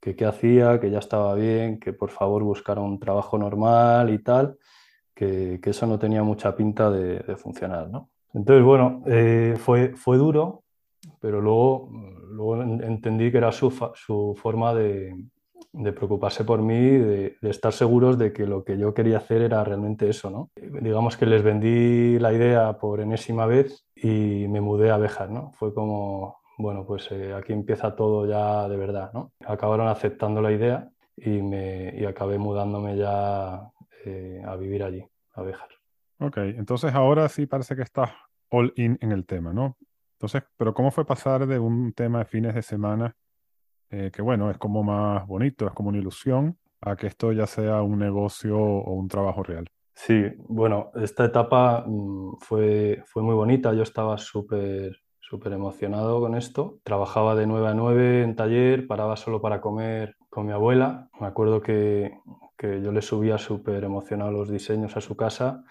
que 0.00 0.14
qué 0.16 0.26
hacía, 0.26 0.80
que 0.80 0.90
ya 0.90 0.98
estaba 0.98 1.34
bien, 1.34 1.78
que 1.80 1.92
por 1.92 2.10
favor 2.10 2.42
buscara 2.42 2.80
un 2.80 2.98
trabajo 2.98 3.38
normal 3.38 4.10
y 4.10 4.18
tal, 4.22 4.56
que, 5.14 5.60
que 5.62 5.70
eso 5.70 5.86
no 5.86 5.98
tenía 5.98 6.22
mucha 6.22 6.54
pinta 6.54 6.90
de, 6.90 7.20
de 7.20 7.36
funcionar, 7.36 7.88
¿no? 7.90 8.10
Entonces, 8.34 8.64
bueno, 8.64 9.02
eh, 9.06 9.56
fue, 9.58 9.94
fue 9.96 10.16
duro, 10.18 10.64
pero 11.20 11.40
luego, 11.40 11.90
luego 12.30 12.62
entendí 12.62 13.30
que 13.30 13.38
era 13.38 13.52
su, 13.52 13.70
su 13.94 14.34
forma 14.40 14.74
de, 14.74 15.14
de 15.72 15.92
preocuparse 15.92 16.44
por 16.44 16.62
mí, 16.62 16.78
de, 16.78 17.36
de, 17.40 17.50
estar 17.50 17.72
seguros 17.72 18.18
de 18.18 18.32
que 18.32 18.46
lo 18.46 18.64
que 18.64 18.78
yo 18.78 18.94
quería 18.94 19.18
hacer 19.18 19.42
era 19.42 19.62
realmente 19.62 20.08
eso, 20.08 20.30
¿no? 20.30 20.50
Digamos 20.80 21.16
que 21.16 21.26
les 21.26 21.42
vendí 21.42 22.18
la 22.18 22.32
idea 22.32 22.78
por 22.78 23.00
enésima 23.00 23.46
vez 23.46 23.84
y 23.94 24.46
me 24.48 24.60
mudé 24.60 24.90
a 24.90 24.96
Béjar, 24.96 25.30
¿no? 25.30 25.52
Fue 25.52 25.74
como, 25.74 26.38
bueno, 26.56 26.84
pues 26.86 27.10
eh, 27.12 27.34
aquí 27.34 27.52
empieza 27.52 27.94
todo 27.94 28.26
ya 28.26 28.68
de 28.68 28.76
verdad, 28.76 29.12
¿no? 29.12 29.32
Acabaron 29.46 29.88
aceptando 29.88 30.40
la 30.40 30.52
idea 30.52 30.88
y, 31.16 31.42
me, 31.42 31.94
y 31.96 32.04
acabé 32.04 32.38
mudándome 32.38 32.96
ya 32.96 33.70
eh, 34.04 34.42
a 34.44 34.56
vivir 34.56 34.82
allí, 34.82 35.04
a 35.34 35.42
Béjar. 35.42 35.68
Ok, 36.20 36.38
entonces 36.38 36.94
ahora 36.94 37.28
sí 37.28 37.46
parece 37.46 37.76
que 37.76 37.82
estás 37.82 38.10
all 38.50 38.72
in 38.76 38.98
en 39.00 39.12
el 39.12 39.24
tema, 39.26 39.52
¿no? 39.52 39.76
Entonces, 40.18 40.42
pero 40.56 40.74
¿cómo 40.74 40.90
fue 40.90 41.06
pasar 41.06 41.46
de 41.46 41.58
un 41.58 41.92
tema 41.92 42.18
de 42.18 42.24
fines 42.24 42.54
de 42.54 42.62
semana, 42.62 43.14
eh, 43.90 44.10
que 44.12 44.20
bueno, 44.20 44.50
es 44.50 44.58
como 44.58 44.82
más 44.82 45.24
bonito, 45.26 45.66
es 45.66 45.72
como 45.72 45.90
una 45.90 45.98
ilusión, 45.98 46.58
a 46.80 46.96
que 46.96 47.06
esto 47.06 47.32
ya 47.32 47.46
sea 47.46 47.82
un 47.82 48.00
negocio 48.00 48.58
o 48.58 48.92
un 48.94 49.06
trabajo 49.08 49.42
real? 49.42 49.66
Sí, 49.94 50.24
bueno, 50.48 50.90
esta 50.96 51.24
etapa 51.24 51.84
mm, 51.86 52.38
fue, 52.40 53.02
fue 53.06 53.22
muy 53.22 53.34
bonita, 53.34 53.72
yo 53.72 53.82
estaba 53.82 54.18
súper 54.18 55.00
súper 55.20 55.52
emocionado 55.52 56.20
con 56.20 56.34
esto. 56.34 56.80
Trabajaba 56.84 57.34
de 57.34 57.46
9 57.46 57.68
a 57.68 57.74
9 57.74 58.22
en 58.22 58.34
taller, 58.34 58.86
paraba 58.86 59.16
solo 59.16 59.42
para 59.42 59.60
comer 59.60 60.16
con 60.30 60.46
mi 60.46 60.52
abuela. 60.52 61.10
Me 61.20 61.26
acuerdo 61.26 61.60
que, 61.60 62.18
que 62.56 62.80
yo 62.80 62.92
le 62.92 63.02
subía 63.02 63.36
súper 63.36 63.84
emocionado 63.84 64.32
los 64.32 64.48
diseños 64.48 64.96
a 64.96 65.02
su 65.02 65.16
casa 65.16 65.64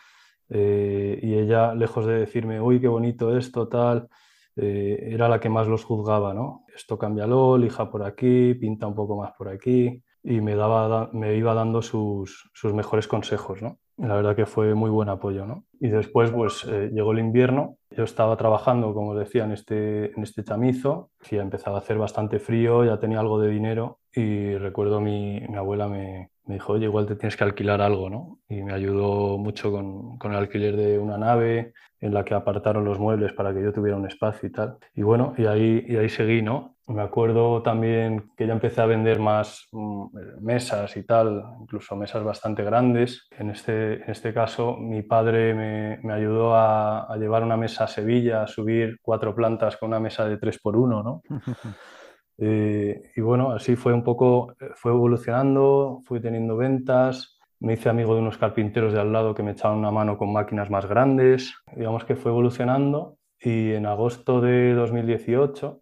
eh, 0.50 1.20
y 1.24 1.34
ella, 1.36 1.74
lejos 1.74 2.06
de 2.06 2.20
decirme, 2.20 2.62
uy, 2.62 2.80
qué 2.80 2.88
bonito 2.88 3.36
esto, 3.36 3.68
tal, 3.68 4.10
eh, 4.58 5.10
era 5.12 5.30
la 5.30 5.40
que 5.40 5.50
más 5.50 5.68
los 5.68 5.84
juzgaba, 5.84 6.34
¿no? 6.34 6.66
Esto 6.76 6.98
cámbialo, 6.98 7.58
lija 7.58 7.90
por 7.90 8.04
aquí, 8.04 8.54
pinta 8.56 8.88
un 8.88 8.96
poco 8.96 9.16
más 9.16 9.32
por 9.38 9.50
aquí 9.50 10.04
y 10.24 10.42
me, 10.42 10.56
daba, 10.56 11.10
me 11.14 11.36
iba 11.36 11.54
dando 11.54 11.82
sus, 11.82 12.50
sus 12.54 12.74
mejores 12.74 13.08
consejos, 13.08 13.62
¿no? 13.62 13.78
La 13.98 14.16
verdad 14.16 14.36
que 14.36 14.46
fue 14.46 14.76
muy 14.76 14.90
buen 14.90 15.10
apoyo, 15.10 15.46
¿no? 15.46 15.66
Y 15.80 15.88
después, 15.88 16.32
pues, 16.32 16.66
eh, 16.66 16.92
llegó 16.94 17.14
el 17.14 17.20
invierno, 17.20 17.78
yo 17.90 18.04
estaba 18.04 18.36
trabajando, 18.38 18.94
como 18.94 19.12
os 19.12 19.20
decía, 19.20 19.46
en 19.46 19.54
este, 19.54 20.12
en 20.12 20.24
este 20.24 20.44
chamizo, 20.44 21.12
ya 21.32 21.42
empezaba 21.42 21.78
a 21.78 21.80
hacer 21.80 21.98
bastante 21.98 22.40
frío, 22.40 22.84
ya 22.84 23.00
tenía 23.00 23.20
algo 23.20 23.40
de 23.40 23.50
dinero 23.50 24.00
y 24.14 24.56
recuerdo 24.58 25.02
mi, 25.02 25.40
mi 25.48 25.56
abuela 25.56 25.88
me, 25.88 26.30
me 26.48 26.56
dijo, 26.56 26.74
oye, 26.74 26.86
igual 26.86 27.06
te 27.06 27.16
tienes 27.16 27.36
que 27.36 27.44
alquilar 27.44 27.82
algo, 27.82 28.10
¿no? 28.10 28.40
Y 28.50 28.64
me 28.64 28.74
ayudó 28.74 29.38
mucho 29.38 29.72
con, 29.72 30.18
con, 30.18 30.32
el 30.32 30.38
alquiler 30.38 30.76
de 30.76 30.98
una 30.98 31.18
nave 31.18 31.74
en 32.00 32.14
la 32.14 32.24
que 32.24 32.34
apartaron 32.34 32.86
los 32.86 33.00
muebles 33.00 33.34
para 33.34 33.54
que 33.54 33.62
yo 33.62 33.74
tuviera 33.74 33.98
un 33.98 34.08
espacio 34.08 34.48
y 34.48 34.52
tal. 34.52 34.78
Y 34.96 35.02
bueno, 35.02 35.34
y 35.38 35.46
ahí, 35.46 35.86
y 35.88 35.98
ahí 35.98 36.10
seguí, 36.10 36.42
¿no? 36.42 36.78
Me 36.88 37.02
acuerdo 37.02 37.62
también 37.64 38.32
que 38.38 38.48
ya 38.48 38.54
empecé 38.54 38.80
a 38.80 38.86
vender 38.86 39.20
más 39.20 39.68
mm, 39.74 40.06
mesas 40.40 40.96
y 40.96 41.04
tal, 41.04 41.44
incluso 41.60 41.98
mesas 41.98 42.24
bastante 42.24 42.64
grandes. 42.64 43.28
En 43.32 43.50
este, 43.50 43.96
en 43.96 44.10
este 44.10 44.34
caso, 44.34 44.78
mi 44.78 45.02
padre 45.02 45.54
me, 45.54 46.00
me 46.04 46.14
ayudó 46.14 46.56
a, 46.56 47.14
llevar 47.20 47.44
una 47.44 47.58
mesa 47.58 47.84
a 47.84 47.88
Sevilla, 47.88 48.44
a 48.44 48.48
subir 48.48 49.00
cuatro 49.02 49.36
plantas 49.36 49.76
con 49.76 49.90
una 49.90 50.00
mesa 50.00 50.24
de 50.26 50.40
3x1, 50.40 51.04
¿no? 51.04 51.22
Eh, 52.38 53.12
y 53.16 53.22
bueno, 53.22 53.52
así 53.52 53.76
fue 53.76 53.94
un 53.94 54.04
poco, 54.04 54.56
eh, 54.60 54.70
fue 54.76 54.92
evolucionando, 54.92 56.02
fui 56.06 56.20
teniendo 56.20 56.56
ventas, 56.58 57.40
me 57.60 57.74
hice 57.74 57.90
amigo 57.90 58.14
de 58.14 58.22
unos 58.22 58.38
carpinteros 58.38 58.94
de 58.94 59.00
al 59.00 59.12
lado 59.12 59.34
que 59.34 59.44
me 59.44 59.52
echaban 59.52 59.80
una 59.80 59.92
mano 59.92 60.18
con 60.18 60.32
máquinas 60.32 60.70
más 60.70 60.86
grandes, 60.86 61.56
digamos 61.76 62.06
que 62.06 62.16
fue 62.16 62.32
evolucionando 62.32 63.18
y 63.40 63.74
en 63.74 63.86
agosto 63.88 64.42
de 64.42 64.74
2018 64.74 65.82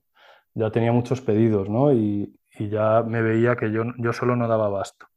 ya 0.53 0.71
tenía 0.71 0.91
muchos 0.93 1.21
pedidos, 1.21 1.69
¿no? 1.69 1.91
Y, 1.93 2.39
y 2.57 2.69
ya 2.69 3.03
me 3.03 3.21
veía 3.21 3.55
que 3.57 3.71
yo, 3.71 3.83
yo 3.97 4.13
solo 4.13 4.35
no 4.37 4.47
daba 4.47 4.67
abasto. 4.67 5.07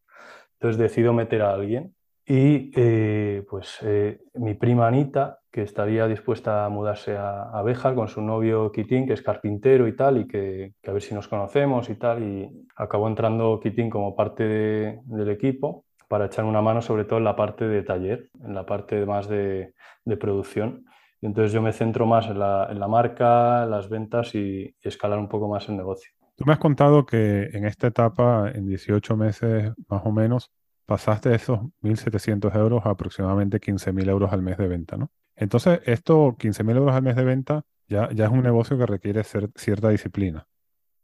Entonces 0.55 0.79
decido 0.79 1.13
meter 1.13 1.43
a 1.43 1.55
alguien 1.55 1.95
y 2.29 2.71
eh, 2.77 3.43
pues 3.49 3.79
eh, 3.81 4.21
mi 4.35 4.53
prima 4.53 4.87
Anita, 4.87 5.39
que 5.51 5.63
estaría 5.63 6.07
dispuesta 6.07 6.67
a 6.67 6.69
mudarse 6.69 7.17
a, 7.17 7.59
a 7.59 7.95
con 7.95 8.07
su 8.07 8.21
novio 8.21 8.71
Kitín, 8.71 9.07
que 9.07 9.15
es 9.15 9.23
carpintero 9.23 9.89
y 9.89 9.97
tal, 9.97 10.19
y 10.19 10.29
que, 10.29 10.75
a 10.87 10.93
ver 10.93 11.01
si 11.01 11.15
nos 11.15 11.27
conocemos 11.27 11.89
y 11.89 11.95
tal, 11.95 12.23
y 12.23 12.67
acabó 12.77 13.09
entrando 13.09 13.59
Kitín 13.61 13.89
como 13.89 14.15
parte 14.15 14.45
de, 14.45 15.01
del 15.05 15.31
equipo 15.31 15.87
para 16.07 16.27
echar 16.27 16.45
una 16.45 16.61
mano 16.61 16.83
sobre 16.83 17.07
todo 17.07 17.19
en 17.19 17.25
la 17.25 17.35
parte 17.35 17.67
de 17.67 17.83
taller, 17.83 18.29
en 18.45 18.55
la 18.55 18.67
parte 18.67 19.07
más 19.07 19.27
de, 19.27 19.73
de 20.05 20.17
producción. 20.19 20.85
Y 21.23 21.27
entonces 21.27 21.53
yo 21.53 21.63
me 21.63 21.73
centro 21.73 22.05
más 22.05 22.27
en 22.27 22.39
la, 22.39 22.69
en 22.71 22.79
la 22.79 22.89
marca, 22.89 23.65
las 23.65 23.89
ventas 23.89 24.35
y, 24.35 24.65
y 24.65 24.75
escalar 24.83 25.19
un 25.19 25.29
poco 25.29 25.49
más 25.49 25.67
el 25.71 25.79
negocio. 25.79 26.13
Tú 26.37 26.45
me 26.45 26.53
has 26.53 26.59
contado 26.59 27.07
que 27.07 27.49
en 27.53 27.65
esta 27.65 27.87
etapa, 27.87 28.51
en 28.55 28.67
18 28.67 29.17
meses 29.17 29.73
más 29.89 30.03
o 30.05 30.13
menos, 30.13 30.53
pasaste 30.89 31.35
esos 31.35 31.61
1.700 31.83 32.57
euros 32.57 32.87
a 32.87 32.91
aproximadamente 32.91 33.61
15.000 33.61 34.09
euros 34.09 34.33
al 34.33 34.41
mes 34.41 34.57
de 34.57 34.69
venta, 34.69 34.97
¿no? 34.97 35.11
Entonces, 35.37 35.81
esto, 35.85 36.35
15.000 36.39 36.77
euros 36.79 36.95
al 36.95 37.03
mes 37.03 37.15
de 37.15 37.25
venta, 37.25 37.63
ya, 37.87 38.09
ya 38.11 38.25
es 38.25 38.31
un 38.31 38.43
negocio 38.43 38.79
que 38.79 38.87
requiere 38.87 39.23
ser, 39.23 39.51
cierta 39.55 39.91
disciplina. 39.91 40.47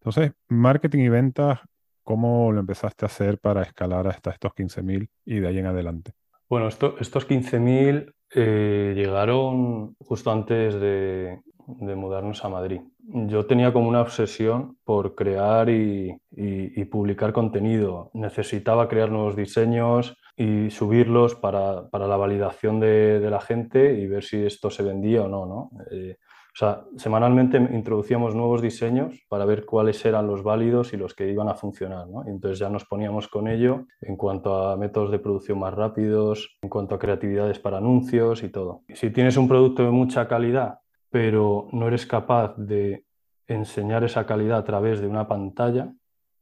Entonces, 0.01 0.33
marketing 0.49 1.01
y 1.01 1.09
ventas, 1.11 1.61
¿cómo 2.03 2.51
lo 2.51 2.61
empezaste 2.61 3.05
a 3.05 3.09
hacer 3.09 3.39
para 3.39 3.61
escalar 3.61 4.09
hasta 4.09 4.31
estos 4.31 4.53
15.000 4.53 5.07
y 5.27 5.41
de 5.41 5.49
ahí 5.49 5.59
en 5.59 5.67
adelante? 5.67 6.13
Bueno, 6.49 6.69
esto, 6.69 6.97
estos 6.99 7.29
15.000 7.29 8.11
eh, 8.35 8.95
llegaron 8.97 9.97
justo 9.99 10.33
antes 10.33 10.81
de, 10.81 11.43
de 11.67 11.95
mudarnos 11.95 12.45
a 12.45 12.49
Madrid 12.49 12.81
yo 13.07 13.47
tenía 13.47 13.73
como 13.73 13.89
una 13.89 14.01
obsesión 14.01 14.79
por 14.85 15.15
crear 15.15 15.69
y, 15.69 16.17
y, 16.31 16.85
publicar 16.87 17.33
contenido. 17.33 18.11
Necesitaba 18.15 18.89
crear 18.89 19.11
nuevos 19.11 19.37
diseños 19.37 20.17
y 20.37 20.71
subirlos 20.71 21.35
para, 21.35 21.89
para 21.91 22.07
la 22.07 22.17
validación 22.17 22.81
de, 22.81 23.21
de, 23.21 23.31
la 23.31 23.41
gente 23.41 23.99
y 23.99 24.07
ver 24.07 24.25
si 24.25 24.45
esto 24.45 24.71
se 24.71 24.83
vendía 24.83 25.23
o 25.23 25.29
no. 25.29 25.47
¿no? 25.47 25.71
Eh, 25.91 26.17
o 26.21 26.57
sea, 26.57 26.85
semanalmente 26.97 27.57
introducíamos 27.57 28.35
nuevos 28.35 28.63
diseños 28.63 29.21
para 29.29 29.45
ver 29.45 29.65
cuáles 29.65 30.05
eran 30.05 30.27
los 30.27 30.43
válidos 30.43 30.93
y 30.93 30.97
los 30.97 31.15
que 31.15 31.31
iban 31.31 31.49
a 31.49 31.55
funcionar. 31.55 32.09
¿no? 32.09 32.25
Y 32.27 32.31
entonces 32.31 32.59
ya 32.59 32.71
nos 32.71 32.85
poníamos 32.85 33.29
con 33.29 33.49
ello 33.49 33.87
en 34.01 34.17
cuanto 34.17 34.69
a 34.69 34.77
métodos 34.77 35.11
de 35.11 35.19
producción 35.19 35.59
más 35.59 35.75
rápidos, 35.75 36.57
en 36.63 36.69
cuanto 36.69 36.95
a 36.95 36.99
creatividades 36.99 37.59
para 37.59 37.79
anuncios 37.79 38.43
y 38.43 38.49
todo. 38.49 38.83
Si 38.95 39.11
tienes 39.11 39.37
un 39.37 39.49
producto 39.49 39.85
de 39.85 39.91
mucha 39.91 40.27
calidad 40.27 40.79
pero 41.15 41.69
no 41.71 41.87
eres 41.87 42.07
capaz 42.07 42.57
de 42.57 43.05
enseñar 43.47 44.03
esa 44.03 44.27
calidad 44.27 44.59
a 44.59 44.65
través 44.65 45.01
de 45.01 45.07
una 45.07 45.29
pantalla, 45.29 45.93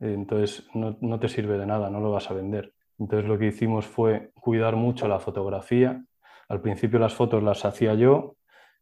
entonces 0.00 0.66
no, 0.72 0.96
no, 1.02 1.20
te 1.20 1.28
sirve 1.28 1.58
de 1.58 1.66
nada, 1.66 1.90
no 1.90 2.00
lo 2.00 2.10
vas 2.10 2.30
a 2.30 2.32
vender. 2.32 2.72
Entonces 2.98 3.28
lo 3.28 3.38
que 3.38 3.48
hicimos 3.48 3.84
fue 3.84 4.30
cuidar 4.32 4.76
mucho 4.76 5.08
la 5.08 5.18
fotografía. 5.18 6.02
Al 6.48 6.62
principio 6.62 6.98
las 6.98 7.12
fotos 7.12 7.42
las 7.42 7.66
hacía 7.66 7.92
yo 7.92 8.36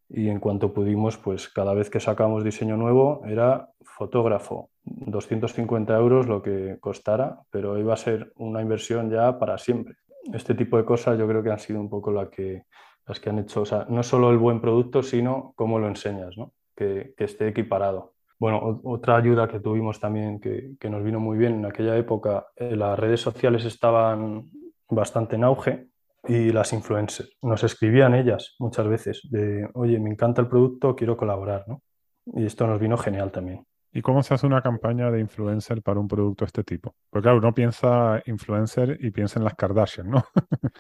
y 0.09 0.29
en 0.29 0.39
cuanto 0.39 0.73
pudimos, 0.73 1.17
pues 1.17 1.49
cada 1.49 1.75
vez 1.75 1.91
que 1.91 1.99
sacamos 1.99 2.45
diseño 2.45 2.77
nuevo 2.77 3.23
era 3.27 3.71
fotógrafo, 3.83 4.71
250 4.85 5.97
euros 5.97 6.29
lo 6.29 6.41
que 6.41 6.77
costara, 6.79 7.41
pero 7.51 7.77
iba 7.81 7.95
a 7.95 7.97
ser 7.97 8.33
una 8.37 8.63
inversión 8.63 9.11
ya 9.11 9.41
para 9.41 9.59
siempre. 9.59 9.97
Este 10.33 10.55
tipo 10.55 10.77
de 10.77 10.85
cosas 10.85 11.19
yo 11.19 11.27
creo 11.27 11.43
que 11.43 11.51
han 11.51 11.59
sido 11.59 11.81
un 11.81 11.91
poco 11.91 12.13
la 12.13 12.31
que 12.31 12.63
las 13.07 13.21
que 13.21 13.31
han 13.31 13.39
hecho, 13.39 13.63
o 13.63 13.67
sea, 13.67 13.87
no 13.89 14.03
solo 14.03 14.31
el 14.31 14.39
buen 14.39 14.61
producto, 14.61 15.03
sino 15.03 15.53
cómo 15.57 15.79
lo 15.79 15.89
enseñas, 15.89 16.37
¿no? 16.37 16.53
que, 16.77 17.15
que 17.17 17.25
esté 17.25 17.49
equiparado. 17.49 18.15
Bueno, 18.39 18.81
otra 18.85 19.17
ayuda 19.17 19.49
que 19.49 19.61
tuvimos 19.61 20.01
también 20.01 20.41
que, 20.41 20.73
que, 20.81 20.89
nos 20.89 21.05
vino 21.05 21.21
muy 21.21 21.37
bien 21.37 21.57
en 21.57 21.67
aquella 21.67 21.97
época, 21.97 22.47
eh, 22.57 22.75
las 22.75 22.99
redes 22.99 23.21
sociales 23.21 23.67
estaban 23.67 24.51
bastante 24.89 25.37
en 25.37 25.45
auge 25.45 25.89
y 26.27 26.51
las 26.51 26.73
influencers. 26.73 27.37
Nos 27.43 27.63
escribían 27.65 28.15
ellas 28.15 28.57
muchas 28.59 28.89
veces 28.89 29.21
de, 29.31 29.69
oye, 29.75 29.99
me 30.01 30.11
encanta 30.11 30.41
el 30.41 30.49
producto, 30.49 30.97
quiero 30.97 31.19
colaborar, 31.19 31.65
¿no? 31.69 31.83
Y 32.27 32.47
esto 32.47 32.67
nos 32.67 32.81
vino 32.81 32.97
genial 32.97 33.31
también. 33.31 33.67
¿Y 33.93 34.03
cómo 34.03 34.23
se 34.23 34.35
hace 34.35 34.47
una 34.47 34.63
campaña 34.63 35.11
de 35.11 35.21
influencer 35.21 35.83
para 35.83 35.99
un 35.99 36.07
producto 36.07 36.45
de 36.45 36.47
este 36.47 36.63
tipo? 36.63 36.95
Porque 37.11 37.25
claro, 37.25 37.39
uno 37.39 37.53
piensa 37.53 38.23
influencer 38.25 38.97
y 39.01 39.11
piensa 39.11 39.41
en 39.41 39.45
las 39.45 39.55
Kardashian, 39.55 40.09
¿no? 40.09 40.25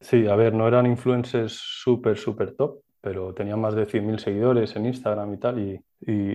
Sí, 0.00 0.26
a 0.26 0.36
ver, 0.36 0.52
no 0.54 0.68
eran 0.68 0.86
influencers 0.86 1.52
súper, 1.52 2.16
súper 2.18 2.54
top, 2.54 2.82
pero 3.00 3.32
tenían 3.32 3.60
más 3.60 3.74
de 3.74 3.86
100.000 3.86 4.18
seguidores 4.18 4.76
en 4.76 4.86
Instagram 4.86 5.34
y 5.34 5.38
tal, 5.38 5.58
y, 5.58 5.82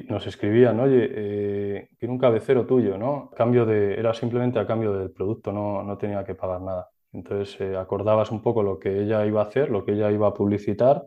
nos 0.09 0.25
escribían, 0.25 0.79
oye, 0.79 1.09
eh, 1.11 1.89
un 2.01 2.17
cabecero 2.17 2.65
tuyo, 2.65 2.97
¿no? 2.97 3.29
cambio 3.35 3.65
de, 3.65 3.93
era 3.93 4.13
simplemente 4.13 4.59
a 4.59 4.65
cambio 4.65 4.91
del 4.93 5.11
producto, 5.11 5.51
no, 5.51 5.83
no 5.83 5.97
tenía 5.97 6.23
que 6.23 6.35
pagar 6.35 6.61
nada. 6.61 6.89
Entonces 7.13 7.59
eh, 7.61 7.77
acordabas 7.77 8.31
un 8.31 8.41
poco 8.41 8.63
lo 8.63 8.79
que 8.79 9.01
ella 9.01 9.25
iba 9.25 9.41
a 9.41 9.45
hacer, 9.45 9.69
lo 9.69 9.85
que 9.85 9.93
ella 9.93 10.11
iba 10.11 10.27
a 10.27 10.33
publicitar, 10.33 11.03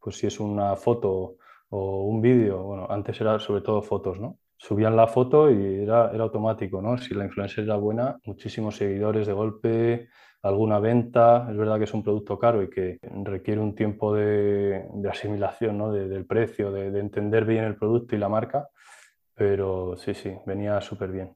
pues 0.00 0.16
si 0.16 0.26
es 0.26 0.40
una 0.40 0.76
foto 0.76 1.36
o 1.70 2.04
un 2.04 2.20
vídeo, 2.20 2.62
bueno, 2.62 2.86
antes 2.88 3.20
era 3.20 3.38
sobre 3.38 3.62
todo 3.62 3.82
fotos, 3.82 4.20
¿no? 4.20 4.38
Subían 4.56 4.96
la 4.96 5.06
foto 5.06 5.50
y 5.50 5.82
era, 5.82 6.10
era 6.12 6.24
automático, 6.24 6.82
¿no? 6.82 6.98
Si 6.98 7.14
la 7.14 7.24
influencer 7.24 7.64
era 7.64 7.76
buena, 7.76 8.18
muchísimos 8.24 8.76
seguidores 8.76 9.26
de 9.26 9.32
golpe, 9.32 10.08
alguna 10.48 10.78
venta. 10.78 11.46
Es 11.50 11.56
verdad 11.56 11.78
que 11.78 11.84
es 11.84 11.94
un 11.94 12.02
producto 12.02 12.38
caro 12.38 12.62
y 12.62 12.70
que 12.70 12.98
requiere 13.24 13.60
un 13.60 13.74
tiempo 13.74 14.14
de, 14.14 14.86
de 14.92 15.08
asimilación 15.08 15.78
¿no? 15.78 15.92
de, 15.92 16.08
del 16.08 16.26
precio, 16.26 16.72
de, 16.72 16.90
de, 16.90 17.00
entender 17.00 17.44
bien 17.44 17.64
el 17.64 17.76
producto 17.76 18.16
y 18.16 18.18
la 18.18 18.28
marca, 18.28 18.68
pero 19.34 19.96
sí, 19.96 20.14
sí, 20.14 20.32
venía 20.46 20.80
súper 20.80 21.10
bien. 21.10 21.34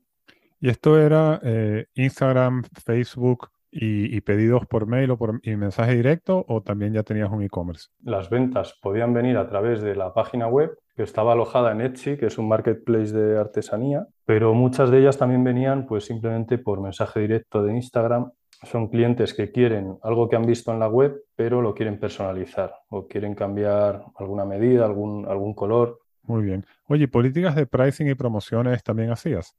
¿Y 0.60 0.68
esto 0.68 0.96
era 0.96 1.40
eh, 1.42 1.86
Instagram, 1.94 2.62
Facebook 2.84 3.48
y, 3.72 4.20
pedidos 4.20 4.66
por 4.66 4.86
mail 4.86 5.10
o 5.10 5.16
por 5.16 5.40
y 5.42 5.56
mensaje 5.56 5.94
directo 5.94 6.44
o 6.46 6.62
también 6.62 6.92
ya 6.92 7.02
tenías 7.02 7.30
un 7.30 7.42
e-commerce? 7.42 7.88
Las 8.04 8.30
ventas 8.30 8.78
podían 8.80 9.14
venir 9.14 9.38
a 9.38 9.48
través 9.48 9.80
de 9.80 9.96
la 9.96 10.12
página 10.12 10.46
web 10.46 10.78
que 10.94 11.02
estaba 11.02 11.32
alojada 11.32 11.72
en 11.72 11.80
Etsy, 11.80 12.16
que 12.16 12.26
es 12.26 12.38
un 12.38 12.48
marketplace 12.48 13.12
de 13.12 13.38
artesanía, 13.38 14.06
pero 14.26 14.52
muchas 14.54 14.90
de 14.90 15.00
ellas 15.00 15.18
también 15.18 15.42
venían 15.42 15.86
pues 15.86 16.04
simplemente 16.04 16.58
por 16.58 16.80
mensaje 16.80 17.20
directo 17.20 17.64
de 17.64 17.74
Instagram. 17.74 18.30
Son 18.62 18.88
clientes 18.88 19.34
que 19.34 19.50
quieren 19.50 19.98
algo 20.02 20.28
que 20.28 20.36
han 20.36 20.46
visto 20.46 20.72
en 20.72 20.78
la 20.78 20.88
web, 20.88 21.24
pero 21.34 21.60
lo 21.60 21.74
quieren 21.74 21.98
personalizar 21.98 22.72
o 22.88 23.08
quieren 23.08 23.34
cambiar 23.34 24.04
alguna 24.16 24.44
medida, 24.44 24.84
algún, 24.84 25.26
algún 25.26 25.54
color. 25.54 26.00
Muy 26.22 26.44
bien. 26.44 26.64
Oye, 26.86 27.08
¿políticas 27.08 27.56
de 27.56 27.66
pricing 27.66 28.08
y 28.08 28.14
promociones 28.14 28.82
también 28.84 29.10
hacías? 29.10 29.56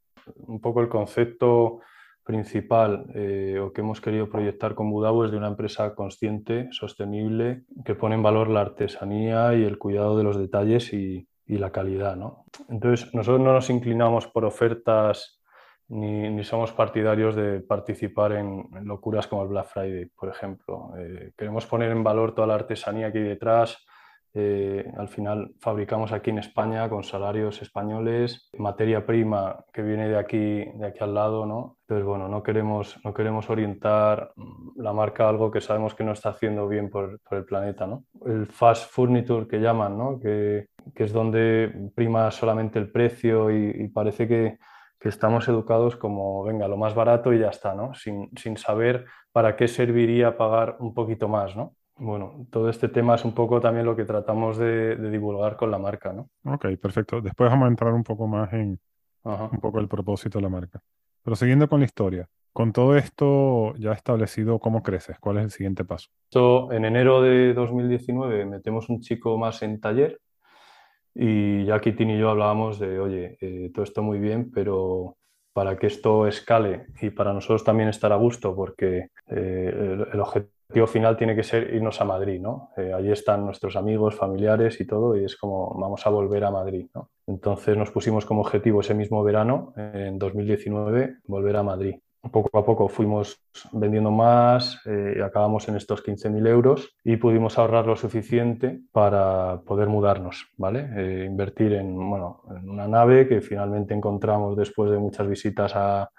Un 0.48 0.62
poco 0.62 0.79
el 0.81 0.88
concepto 0.88 1.81
principal 2.24 3.05
eh, 3.13 3.60
o 3.60 3.74
que 3.74 3.81
hemos 3.81 4.00
querido 4.00 4.29
proyectar 4.29 4.75
con 4.75 4.89
Budabo 4.89 5.25
es 5.25 5.31
de 5.31 5.38
una 5.38 5.48
empresa 5.48 5.93
consciente, 5.93 6.69
sostenible, 6.72 7.63
que 7.83 7.95
pone 7.95 8.15
en 8.15 8.24
valor 8.24 8.48
la 8.48 8.62
artesanía 8.62 9.53
y 9.55 9.63
el 9.63 9.77
cuidado 9.77 10.17
de 10.17 10.24
los 10.24 10.38
detalles 10.38 10.93
y, 10.93 11.27
la 11.45 11.72
calidad. 11.72 12.15
¿no? 12.15 12.45
Entonces, 12.67 13.13
nosotros 13.13 13.39
no 13.39 13.53
nos 13.53 13.69
inclinamos 13.69 14.25
por 14.25 14.43
ofertas 14.43 15.39
ni, 15.89 16.43
somos 16.43 16.71
partidarios 16.71 17.35
de 17.35 17.61
participar 17.61 18.33
en, 18.33 18.67
locuras 18.83 19.27
como 19.27 19.43
el 19.43 19.49
Black 19.49 19.67
Friday, 19.67 20.05
por 20.05 20.29
ejemplo. 20.29 20.93
Eh, 20.97 21.31
queremos 21.37 21.65
poner 21.65 21.91
en 21.91 22.03
valor 22.03 22.33
toda 22.33 22.47
la 22.47 22.55
artesanía 22.55 23.11
que 23.11 23.19
hay 23.19 23.23
detrás, 23.25 23.85
eh, 24.35 24.91
al 24.97 25.09
final 25.09 25.53
fabricamos 25.59 26.11
aquí 26.11 26.31
en 26.31 26.39
España 26.39 26.89
con 26.89 27.03
salarios 27.03 27.61
españoles, 27.61 28.49
materia 28.57 29.05
prima 29.05 29.63
que 29.71 29.83
viene 29.83 30.09
de 30.09 30.17
aquí, 30.17 30.65
de 30.73 30.87
aquí 30.87 31.03
al 31.03 31.13
lado, 31.13 31.45
¿no? 31.45 31.77
Entonces, 31.81 32.03
bueno, 32.03 32.27
no 32.27 32.41
queremos, 32.41 32.99
no 33.03 33.13
queremos 33.13 33.51
orientar 33.51 34.33
la 34.75 34.91
marca 34.91 35.25
a 35.25 35.29
algo 35.29 35.51
que 35.51 35.61
sabemos 35.61 35.93
que 35.93 36.03
no 36.03 36.13
está 36.13 36.29
haciendo 36.29 36.67
bien 36.67 36.89
por, 36.89 37.19
el 37.29 37.45
planeta, 37.45 37.85
¿no? 37.85 38.05
El 38.25 38.47
fast 38.47 38.89
furniture 38.89 39.47
que 39.47 39.59
llaman, 39.59 39.97
¿no? 39.99 40.19
Que 40.19 40.65
es 40.95 41.13
donde 41.13 41.91
prima 41.93 42.31
solamente 42.31 42.79
el 42.79 42.91
precio 42.91 43.51
y, 43.51 43.87
parece 43.89 44.27
que, 44.27 44.57
que, 45.03 45.10
estamos 45.10 45.48
educados 45.48 45.95
como, 45.95 46.43
venga, 46.43 46.67
lo 46.67 46.77
más 46.77 46.95
barato 46.95 47.33
y 47.33 47.39
ya 47.39 47.50
está, 47.50 47.75
¿no? 47.75 47.93
Sin, 47.93 48.29
sin 48.38 48.57
saber 48.57 49.05
para 49.31 49.55
qué 49.55 49.67
serviría 49.67 50.38
pagar 50.38 50.77
un 50.79 50.93
poquito 50.93 51.27
más, 51.27 51.55
¿no? 51.55 51.75
Bueno, 51.98 52.48
todo 52.50 52.69
este 52.69 52.89
tema 52.89 53.15
es 53.15 53.24
un 53.24 53.33
poco 53.33 53.62
también 53.62 53.86
lo 53.86 53.95
que 53.95 54.05
tratamos 54.05 54.57
de, 54.57 54.95
divulgar 55.10 55.55
con 55.57 55.69
la 55.69 55.77
marca, 55.77 56.12
¿no? 56.12 56.29
Ok, 56.45 56.65
perfecto. 56.81 57.22
Después 57.22 57.50
vamos 57.50 57.65
a 57.65 57.69
entrar 57.69 57.93
un 57.93 58.03
poco 58.03 58.27
más 58.27 58.51
en 58.53 58.79
un 59.24 59.60
poco 59.62 59.79
el 59.79 59.88
propósito 59.88 60.39
de 60.39 60.43
la 60.43 60.50
marca. 60.50 60.81
Pero 61.24 61.36
siguiendo 61.36 61.69
con 61.69 61.79
la 61.79 61.86
historia, 61.86 62.27
con 62.51 62.74
todo 62.74 62.98
esto 62.98 63.74
ya 63.77 63.93
establecido, 63.93 64.60
¿cómo 64.60 64.83
creces? 64.83 65.17
¿Cuál 65.19 65.38
es 65.38 65.43
el 65.45 65.51
siguiente 65.51 65.86
paso? 65.86 66.10
en 66.72 66.86
enero 66.86 67.22
de 67.22 67.53
2019 67.53 68.45
metemos 68.45 68.89
un 68.89 69.00
chico 69.00 69.38
más 69.38 69.62
en 69.62 69.79
taller 69.79 70.19
y 71.15 71.65
ya 71.65 71.79
Kitin 71.79 72.12
y 72.12 72.20
yo 72.20 72.29
hablábamos 72.29 72.79
de, 72.79 73.00
oye, 73.00 73.38
eh, 73.41 73.72
todo 73.74 73.84
esto 73.84 74.01
muy 74.01 74.20
bien, 74.20 74.51
pero 74.51 75.17
para 75.53 75.77
que 75.77 75.88
esto 75.88 76.27
escale 76.27 76.88
y 77.01 77.12
para 77.12 77.34
nosotros 77.34 77.63
también 77.63 77.89
estar 77.89 78.12
a 78.12 78.17
gusto, 78.17 78.55
porque 78.55 79.10
eh, 79.27 80.05
el 80.12 80.20
objetivo 80.20 80.88
final 80.88 81.15
tiene 81.15 81.36
que 81.36 81.43
ser 81.43 81.74
irnos 81.75 82.01
a 82.01 82.05
Madrid, 82.05 82.41
¿no? 82.41 82.72
Eh, 82.75 82.91
allí 82.91 83.12
están 83.12 83.46
nuestros 83.46 83.75
amigos, 83.75 84.15
familiares 84.15 84.82
y 84.82 84.88
todo, 84.88 85.15
y 85.15 85.24
es 85.24 85.36
como 85.36 85.77
vamos 85.79 86.05
a 86.08 86.10
volver 86.10 86.43
a 86.43 86.51
Madrid, 86.51 86.88
¿no? 86.96 87.12
Entonces 87.27 87.77
nos 87.77 87.91
pusimos 87.91 88.25
como 88.25 88.41
objetivo 88.41 88.82
ese 88.82 88.96
mismo 88.96 89.24
verano, 89.24 89.74
en 89.77 90.17
2019, 90.17 91.17
volver 91.25 91.55
a 91.55 91.63
Madrid. 91.63 91.96
Poco 92.32 92.58
a 92.58 92.65
poco 92.65 92.88
fuimos 92.88 93.44
vendiendo 93.74 94.10
más, 94.10 94.80
eh, 94.86 95.22
acabamos 95.24 95.68
en 95.68 95.75
estos 95.75 96.01
15.000 96.06 96.48
euros 96.48 96.96
y 97.03 97.18
pudimos 97.18 97.60
ahorrar 97.60 97.86
lo 97.86 97.98
suficiente 97.98 98.80
para 98.94 99.60
poder 99.65 99.89
mudarnos, 99.89 100.48
¿vale? 100.56 100.89
Eh, 100.96 101.25
invertir 101.25 101.74
en, 101.74 101.94
bueno, 102.10 102.44
en 102.50 102.70
una 102.70 102.88
nave 102.88 103.27
que 103.27 103.42
finalmente 103.42 103.94
encontramos 103.94 104.56
después 104.56 104.89
de 104.89 105.00
muchas 105.00 105.27
visitas 105.27 105.74
a, 105.75 106.10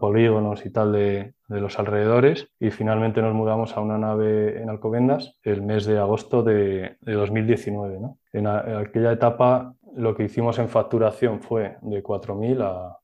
polígonos 0.00 0.66
y 0.66 0.70
tal 0.70 0.92
de, 0.92 1.32
los 1.48 1.78
alrededores 1.78 2.46
y 2.60 2.70
finalmente 2.70 3.22
nos 3.22 3.32
mudamos 3.32 3.74
a 3.74 3.80
una 3.80 3.96
nave 3.96 4.60
en 4.60 4.68
Alcobendas 4.68 5.38
el 5.42 5.62
mes 5.62 5.86
de 5.86 5.98
agosto 5.98 6.42
de, 6.42 6.98
2019. 7.00 7.98
En, 8.34 8.46
aquella 8.46 9.12
etapa 9.12 9.74
lo 9.96 10.14
que 10.14 10.24
hicimos 10.24 10.58
en 10.58 10.68
facturación 10.68 11.40
fue 11.40 11.78
de 11.80 12.02
4.000 12.02 12.60
a 12.60 12.98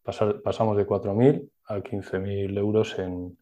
pasamos 0.45 0.77
de 0.77 0.87
4.000 0.87 1.49
a 1.67 1.79
15.000 1.79 2.59
euros 2.59 2.99
en, 2.99 3.37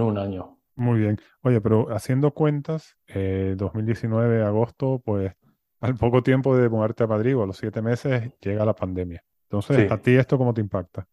un 0.00 0.18
año. 0.18 0.58
Muy 0.76 1.00
bien. 1.00 1.18
Oye, 1.42 1.60
pero 1.60 1.92
haciendo 1.92 2.32
cuentas, 2.32 2.96
2019, 3.06 4.38
eh, 4.38 4.42
agosto, 4.42 5.00
pues 5.04 5.32
al 5.80 5.94
poco 5.96 6.22
tiempo 6.22 6.56
de 6.56 6.68
mudarte 6.68 7.04
a 7.04 7.06
Madrid, 7.06 7.36
o 7.36 7.42
a 7.42 7.46
los 7.46 7.58
siete 7.58 7.82
meses, 7.82 8.32
llega 8.40 8.64
la 8.64 8.74
pandemia. 8.74 9.22
Entonces, 9.42 9.90
¿a 9.90 9.98
ti 9.98 10.16
esto 10.16 10.38
cómo 10.38 10.54
te 10.54 10.62
impacta? 10.62 11.06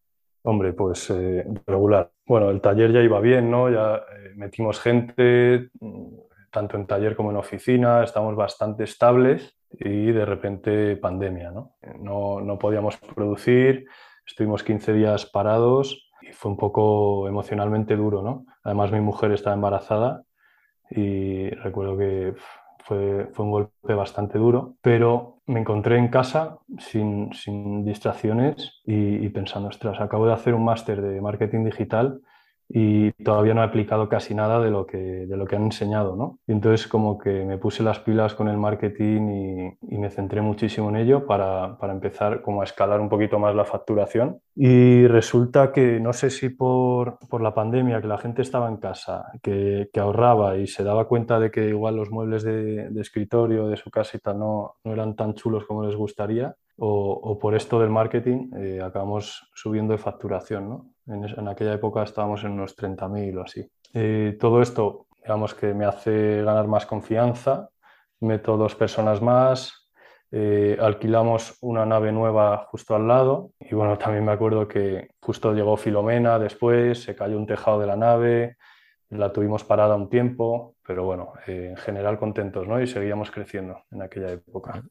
Hombre, 0.44 0.72
pues 0.72 1.10
eh, 1.10 1.46
regular. 1.66 2.10
Bueno, 2.26 2.50
el 2.50 2.60
taller 2.60 2.92
ya 2.92 3.00
iba 3.00 3.20
bien, 3.20 3.50
¿no? 3.50 3.70
Ya 3.70 3.96
eh, 3.96 4.32
metimos 4.34 4.80
gente, 4.80 5.70
tanto 6.50 6.76
en 6.76 6.86
taller 6.86 7.14
como 7.14 7.30
en 7.30 7.36
oficina, 7.36 8.02
estamos 8.02 8.34
bastante 8.34 8.84
estables 8.84 9.56
y 9.70 10.10
de 10.10 10.24
repente 10.24 10.96
pandemia, 10.96 11.50
¿no? 11.50 11.76
No, 12.00 12.40
no 12.40 12.58
podíamos 12.58 12.96
producir, 12.96 13.86
estuvimos 14.26 14.64
15 14.64 14.92
días 14.92 15.26
parados 15.26 16.11
y 16.22 16.32
fue 16.32 16.50
un 16.50 16.56
poco 16.56 17.28
emocionalmente 17.28 17.96
duro, 17.96 18.22
¿no? 18.22 18.46
Además 18.62 18.92
mi 18.92 19.00
mujer 19.00 19.32
estaba 19.32 19.54
embarazada 19.54 20.22
y 20.90 21.50
recuerdo 21.50 21.96
que 21.96 22.34
fue, 22.84 23.28
fue, 23.32 23.44
un 23.44 23.50
golpe 23.50 23.94
bastante 23.94 24.38
duro, 24.38 24.76
pero 24.82 25.38
me 25.46 25.60
encontré 25.60 25.98
en 25.98 26.08
casa 26.08 26.58
sin, 26.78 27.32
sin 27.32 27.84
distracciones 27.84 28.82
y, 28.84 29.24
y, 29.24 29.28
pensando, 29.28 29.68
ostras, 29.68 30.00
acabo 30.00 30.26
de 30.26 30.32
hacer 30.32 30.54
un 30.54 30.64
máster 30.64 31.00
de 31.00 31.20
marketing 31.20 31.64
digital 31.64 32.20
y 32.68 33.12
todavía 33.24 33.54
no 33.54 33.62
he 33.62 33.64
aplicado 33.64 34.08
casi 34.08 34.34
nada 34.34 34.60
de 34.60 34.70
lo 34.70 34.86
que, 34.86 34.98
de 34.98 35.36
lo 35.36 35.46
que 35.46 35.56
han 35.56 35.64
enseñado, 35.64 36.16
¿no? 36.16 36.38
Y 36.46 36.52
entonces 36.52 36.88
como 36.88 37.18
que 37.18 37.44
me 37.44 37.58
puse 37.58 37.82
las 37.82 37.98
pilas 38.00 38.34
con 38.34 38.48
el 38.48 38.56
marketing 38.56 39.76
y, 39.82 39.94
y 39.94 39.98
me 39.98 40.10
centré 40.10 40.40
muchísimo 40.40 40.88
en 40.88 40.96
ello 40.96 41.26
para, 41.26 41.76
para, 41.78 41.92
empezar 41.92 42.42
como 42.42 42.62
a 42.62 42.64
escalar 42.64 43.00
un 43.00 43.08
poquito 43.08 43.38
más 43.38 43.54
la 43.54 43.64
facturación. 43.64 44.40
Y 44.54 45.06
resulta 45.06 45.72
que, 45.72 46.00
no 46.00 46.12
sé 46.12 46.30
si 46.30 46.48
por, 46.48 47.18
por 47.28 47.42
la 47.42 47.54
pandemia, 47.54 48.00
que 48.00 48.08
la 48.08 48.18
gente 48.18 48.42
estaba 48.42 48.68
en 48.68 48.78
casa, 48.78 49.26
que, 49.42 49.90
que, 49.92 50.00
ahorraba 50.00 50.56
y 50.56 50.66
se 50.66 50.82
daba 50.82 51.06
cuenta 51.06 51.38
de 51.38 51.50
que 51.50 51.68
igual 51.68 51.96
los 51.96 52.10
muebles 52.10 52.42
de, 52.42 52.90
escritorio 53.00 53.68
de 53.68 53.76
su 53.76 53.90
casita 53.90 54.32
no, 54.32 54.76
no 54.84 54.92
eran 54.92 55.14
tan 55.16 55.34
chulos 55.34 55.64
como 55.66 55.84
les 55.84 55.96
gustaría, 55.96 56.54
o, 56.76 57.38
por 57.38 57.54
esto 57.54 57.78
del 57.78 57.90
marketing, 57.90 58.50
eh, 58.56 58.80
acabamos 58.82 59.50
subiendo 59.54 59.92
de 59.92 59.98
facturación, 59.98 60.68
¿no? 60.68 60.86
En, 61.06 61.48
aquella 61.48 61.74
época 61.74 62.02
estábamos 62.02 62.44
en 62.44 62.52
unos 62.52 62.76
30.000 62.76 63.38
o 63.38 63.42
así. 63.42 63.68
todo 64.38 64.62
esto, 64.62 65.06
digamos 65.22 65.54
que 65.54 65.74
me 65.74 65.84
hace 65.84 66.42
ganar 66.42 66.66
más 66.68 66.86
confianza, 66.86 67.68
meto 68.20 68.56
dos 68.56 68.74
personas 68.74 69.20
más, 69.20 69.82
eh, 70.34 70.78
alquilamos 70.80 71.58
una 71.60 71.84
nave 71.84 72.10
nueva 72.10 72.66
justo 72.70 72.94
al 72.94 73.06
lado 73.06 73.50
y 73.60 73.74
bueno, 73.74 73.98
también 73.98 74.24
me 74.24 74.32
acuerdo 74.32 74.66
que 74.66 75.10
justo 75.20 75.52
llegó 75.52 75.76
Filomena 75.76 76.38
después, 76.38 77.02
se 77.02 77.14
cayó 77.14 77.36
un 77.36 77.46
tejado 77.46 77.78
de 77.80 77.86
la 77.86 77.96
nave, 77.96 78.56
la 79.10 79.30
tuvimos 79.30 79.62
parada 79.62 79.94
un 79.94 80.08
tiempo, 80.08 80.74
pero 80.86 81.04
bueno, 81.04 81.34
eh, 81.46 81.68
en 81.72 81.76
general 81.76 82.18
contentos, 82.18 82.66
¿no? 82.66 82.80
Y 82.80 82.86
seguíamos 82.86 83.30
creciendo 83.30 83.82
en 83.90 84.00
aquella 84.00 84.30
época. 84.30 84.82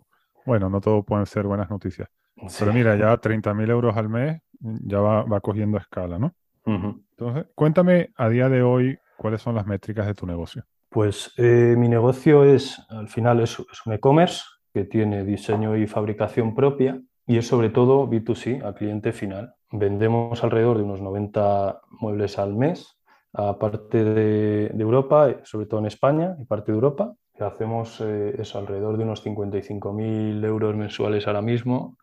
Bueno, 0.45 0.69
no 0.69 0.81
todo 0.81 1.03
pueden 1.03 1.25
ser 1.25 1.45
buenas 1.45 1.69
noticias. 1.69 2.09
Pero 2.57 2.73
mira, 2.73 2.95
ya 2.95 3.19
30.000 3.19 3.69
euros 3.69 3.95
al 3.95 4.09
mes 4.09 4.41
ya 4.59 4.99
va, 4.99 5.23
va 5.23 5.39
cogiendo 5.41 5.77
escala, 5.77 6.17
¿no? 6.17 6.33
Entonces, 6.65 7.45
cuéntame 7.55 8.11
a 8.15 8.29
día 8.29 8.49
de 8.49 8.61
hoy 8.61 8.97
cuáles 9.17 9.41
son 9.41 9.55
las 9.55 9.65
métricas 9.65 10.07
de 10.07 10.13
tu 10.13 10.25
negocio. 10.25 10.63
Pues 10.89 11.33
eh, 11.37 11.75
mi 11.77 11.87
negocio 11.87 12.43
es, 12.43 12.79
al 12.89 13.07
final, 13.07 13.39
es, 13.39 13.57
un 13.59 13.93
e-commerce 13.93 14.43
que 14.73 14.83
tiene 14.83 15.23
diseño 15.23 15.77
y 15.77 15.87
fabricación 15.87 16.53
propia 16.53 17.01
y 17.25 17.37
es 17.37 17.47
sobre 17.47 17.69
todo 17.69 18.09
B2C, 18.09 18.65
a 18.65 18.73
cliente 18.73 19.13
final. 19.13 19.53
Vendemos 19.71 20.43
alrededor 20.43 20.77
de 20.77 20.83
unos 20.83 21.01
90 21.01 21.81
muebles 21.91 22.37
al 22.37 22.55
mes 22.55 22.97
a 23.33 23.57
parte 23.57 24.03
de, 24.03 24.67
Europa, 24.77 25.37
sobre 25.43 25.65
todo 25.65 25.79
en 25.79 25.85
España 25.85 26.35
y 26.39 26.45
parte 26.45 26.71
de 26.71 26.75
Europa. 26.75 27.13
Hacemos 27.47 28.01
eh, 28.01 28.35
es 28.39 28.55
alrededor 28.55 28.97
de 28.97 29.03
unos 29.03 29.25
55.000 29.25 30.45
euros 30.45 30.75
mensuales 30.75 31.27
ahora 31.27 31.41
mismo 31.41 31.97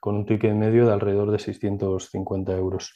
con 0.00 0.16
un 0.16 0.26
ticket 0.26 0.54
medio 0.54 0.86
de 0.86 0.92
alrededor 0.92 1.30
de 1.30 1.38
650 1.38 2.52
euros. 2.56 2.92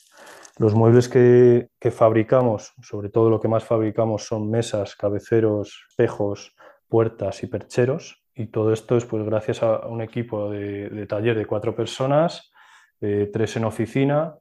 Los 0.58 0.74
muebles 0.74 1.08
que, 1.08 1.70
fabricamos, 1.90 2.74
sobre 2.82 3.08
todo 3.08 3.30
lo 3.30 3.40
que 3.40 3.48
más 3.48 3.64
fabricamos 3.64 4.24
son 4.24 4.50
mesas, 4.50 4.94
cabeceros, 4.94 5.86
espejos, 5.88 6.54
puertas 6.86 7.42
y 7.42 7.46
percheros. 7.46 8.22
Y 8.34 8.48
todo 8.48 8.72
esto 8.72 8.96
es 8.96 9.06
pues 9.06 9.24
gracias 9.24 9.62
a 9.62 9.86
un 9.86 10.02
equipo 10.02 10.50
de, 10.50 11.06
taller 11.08 11.38
de 11.38 11.46
cuatro 11.46 11.74
personas, 11.74 12.52
eh, 13.00 13.30
tres 13.32 13.56
en 13.56 13.64
oficina, 13.64 14.34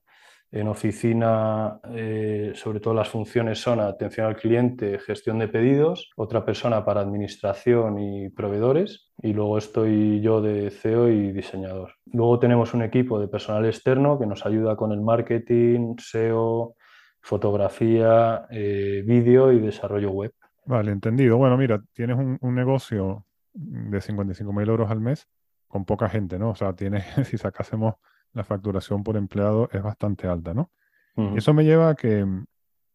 En 0.49 0.69
oficina, 0.69 1.79
eh, 1.93 2.53
sobre 2.55 2.79
todo 2.79 2.93
las 2.93 3.09
funciones 3.09 3.59
son 3.59 3.81
atención 3.81 4.27
al 4.27 4.37
cliente, 4.37 4.97
gestión 4.99 5.39
de 5.39 5.49
pedidos, 5.49 6.11
otra 6.15 6.45
persona 6.45 6.85
para 6.85 7.01
administración 7.01 7.99
y 7.99 8.29
proveedores, 8.29 9.11
y 9.21 9.33
luego 9.33 9.57
estoy 9.57 10.21
yo 10.21 10.41
de 10.41 10.69
CEO 10.69 11.09
y 11.09 11.33
diseñador. 11.33 11.95
Luego 12.05 12.39
tenemos 12.39 12.73
un 12.73 12.81
equipo 12.83 13.19
de 13.19 13.27
personal 13.27 13.65
externo 13.65 14.17
que 14.17 14.25
nos 14.25 14.45
ayuda 14.45 14.77
con 14.77 14.93
el 14.93 15.01
marketing, 15.01 15.95
SEO, 15.97 16.75
fotografía, 17.21 18.45
eh, 18.49 19.03
vídeo 19.05 19.51
y 19.51 19.59
desarrollo 19.59 20.11
web. 20.11 20.33
Vale, 20.65 20.91
entendido. 20.91 21.37
Bueno, 21.37 21.57
mira, 21.57 21.83
tienes 21.93 22.17
un, 22.17 22.55
negocio 22.55 23.25
de 23.53 23.99
55 23.99 24.53
mil 24.53 24.69
euros 24.69 24.89
al 24.89 25.01
mes 25.01 25.27
con 25.67 25.83
poca 25.83 26.07
gente, 26.07 26.39
¿no? 26.39 26.51
O 26.51 26.55
sea, 26.55 26.73
tienes, 26.73 27.05
si 27.25 27.37
sacásemos 27.37 27.95
la 28.33 28.43
facturación 28.43 29.03
por 29.03 29.17
empleado 29.17 29.69
es 29.71 29.81
bastante 29.81 30.27
alta, 30.27 30.53
¿no? 30.53 30.71
Y 31.15 31.37
eso 31.39 31.51
me 31.51 31.65
lleva 31.65 31.89
a 31.89 31.95
que 31.95 32.23
mm, 32.23 32.45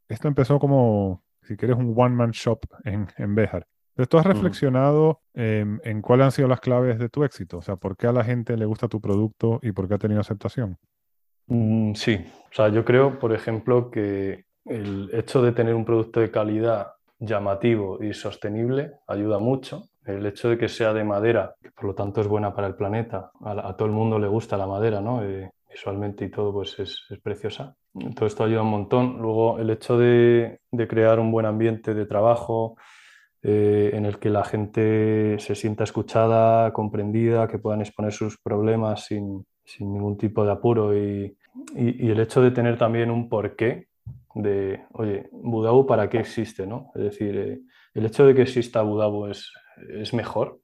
esto 0.09 0.29
empezó 0.29 0.61
como, 0.61 1.25
si 1.43 1.57
quieres, 1.57 1.77
un 1.77 1.93
one-man 1.97 2.31
shop 2.31 2.61
en, 2.85 3.09
en 3.17 3.35
Bejar. 3.35 3.67
Pero 3.95 4.09
tú 4.09 4.19
has 4.19 4.27
reflexionado 4.27 5.21
en 5.35 6.03
cuáles 6.03 6.25
han 6.25 6.33
sido 6.33 6.49
las 6.49 6.61
claves 6.61 6.99
de 6.99 7.09
tu 7.09 7.25
éxito, 7.25 7.59
o 7.59 7.63
sea, 7.63 7.77
por 7.77 7.97
qué 7.97 8.07
a 8.07 8.13
la 8.13 8.25
gente 8.25 8.57
le 8.57 8.65
gusta 8.65 8.89
tu 8.89 9.01
producto 9.01 9.59
y 9.63 9.73
por 9.73 9.87
qué 9.87 9.95
ha 9.95 9.99
tenido 9.99 10.21
aceptación. 10.21 10.79
Mm, 11.47 11.95
sí, 11.95 12.25
o 12.51 12.55
sea, 12.55 12.69
yo 12.69 12.85
creo, 12.85 13.19
por 13.19 13.35
ejemplo, 13.35 13.91
que 13.91 14.47
el 14.65 15.11
hecho 15.13 15.43
de 15.43 15.53
tener 15.53 15.75
un 15.75 15.85
producto 15.85 16.21
de 16.21 16.31
calidad 16.31 16.93
llamativo 17.19 18.03
y 18.03 18.15
sostenible 18.15 18.93
ayuda 19.07 19.39
mucho. 19.39 19.89
El 20.05 20.27
hecho 20.27 20.49
de 20.49 20.59
que 20.59 20.69
sea 20.69 20.93
de 20.93 21.05
madera, 21.05 21.55
que 21.63 21.71
por 21.71 21.85
lo 21.85 21.95
tanto 21.95 22.21
es 22.21 22.27
buena 22.27 22.55
para 22.55 22.67
el 22.67 22.75
planeta, 22.75 23.31
a, 23.45 23.77
todo 23.77 23.87
el 23.87 23.95
mundo 23.95 24.19
le 24.19 24.27
gusta 24.27 24.57
la 24.57 24.67
madera, 24.67 25.01
¿no? 25.01 25.23
Eh, 25.23 25.51
visualmente 25.73 26.25
y 26.25 26.31
todo, 26.31 26.53
pues 26.53 26.79
es, 26.79 27.05
preciosa. 27.23 27.75
Todo 28.15 28.27
esto 28.27 28.45
ayuda 28.45 28.63
un 28.63 28.71
montón. 28.71 29.19
Luego, 29.21 29.59
el 29.59 29.71
hecho 29.71 29.99
de, 29.99 30.61
crear 30.89 31.19
un 31.19 31.31
buen 31.31 31.47
ambiente 31.47 31.95
de 31.95 32.07
trabajo 32.07 32.77
eh, 33.43 33.91
en 33.95 34.07
el 34.07 34.19
que 34.19 34.31
la 34.31 34.45
gente 34.45 35.37
se 35.39 35.55
sienta 35.55 35.85
escuchada, 35.85 36.73
comprendida, 36.73 37.49
que 37.49 37.59
puedan 37.59 37.81
exponer 37.81 38.13
sus 38.13 38.39
problemas 38.39 39.07
sin, 39.07 39.45
ningún 39.81 40.19
tipo 40.19 40.45
de 40.45 40.53
apuro 40.53 40.97
y, 40.97 41.37
el 41.77 42.19
hecho 42.19 42.41
de 42.41 42.51
tener 42.51 42.79
también 42.79 43.11
un 43.11 43.29
porqué 43.29 43.89
de, 44.35 44.85
oye, 44.93 45.29
Budabu, 45.33 45.87
¿para 45.87 46.09
qué 46.09 46.19
existe? 46.19 46.67
¿no? 46.67 46.91
Es 46.95 47.03
decir, 47.03 47.37
eh, 47.37 47.61
el 47.93 48.07
hecho 48.07 48.25
de 48.25 48.35
que 48.35 48.43
exista 48.43 48.81
Budabu 48.81 49.27
es, 49.27 49.53
es 49.89 50.15
mejor 50.15 50.61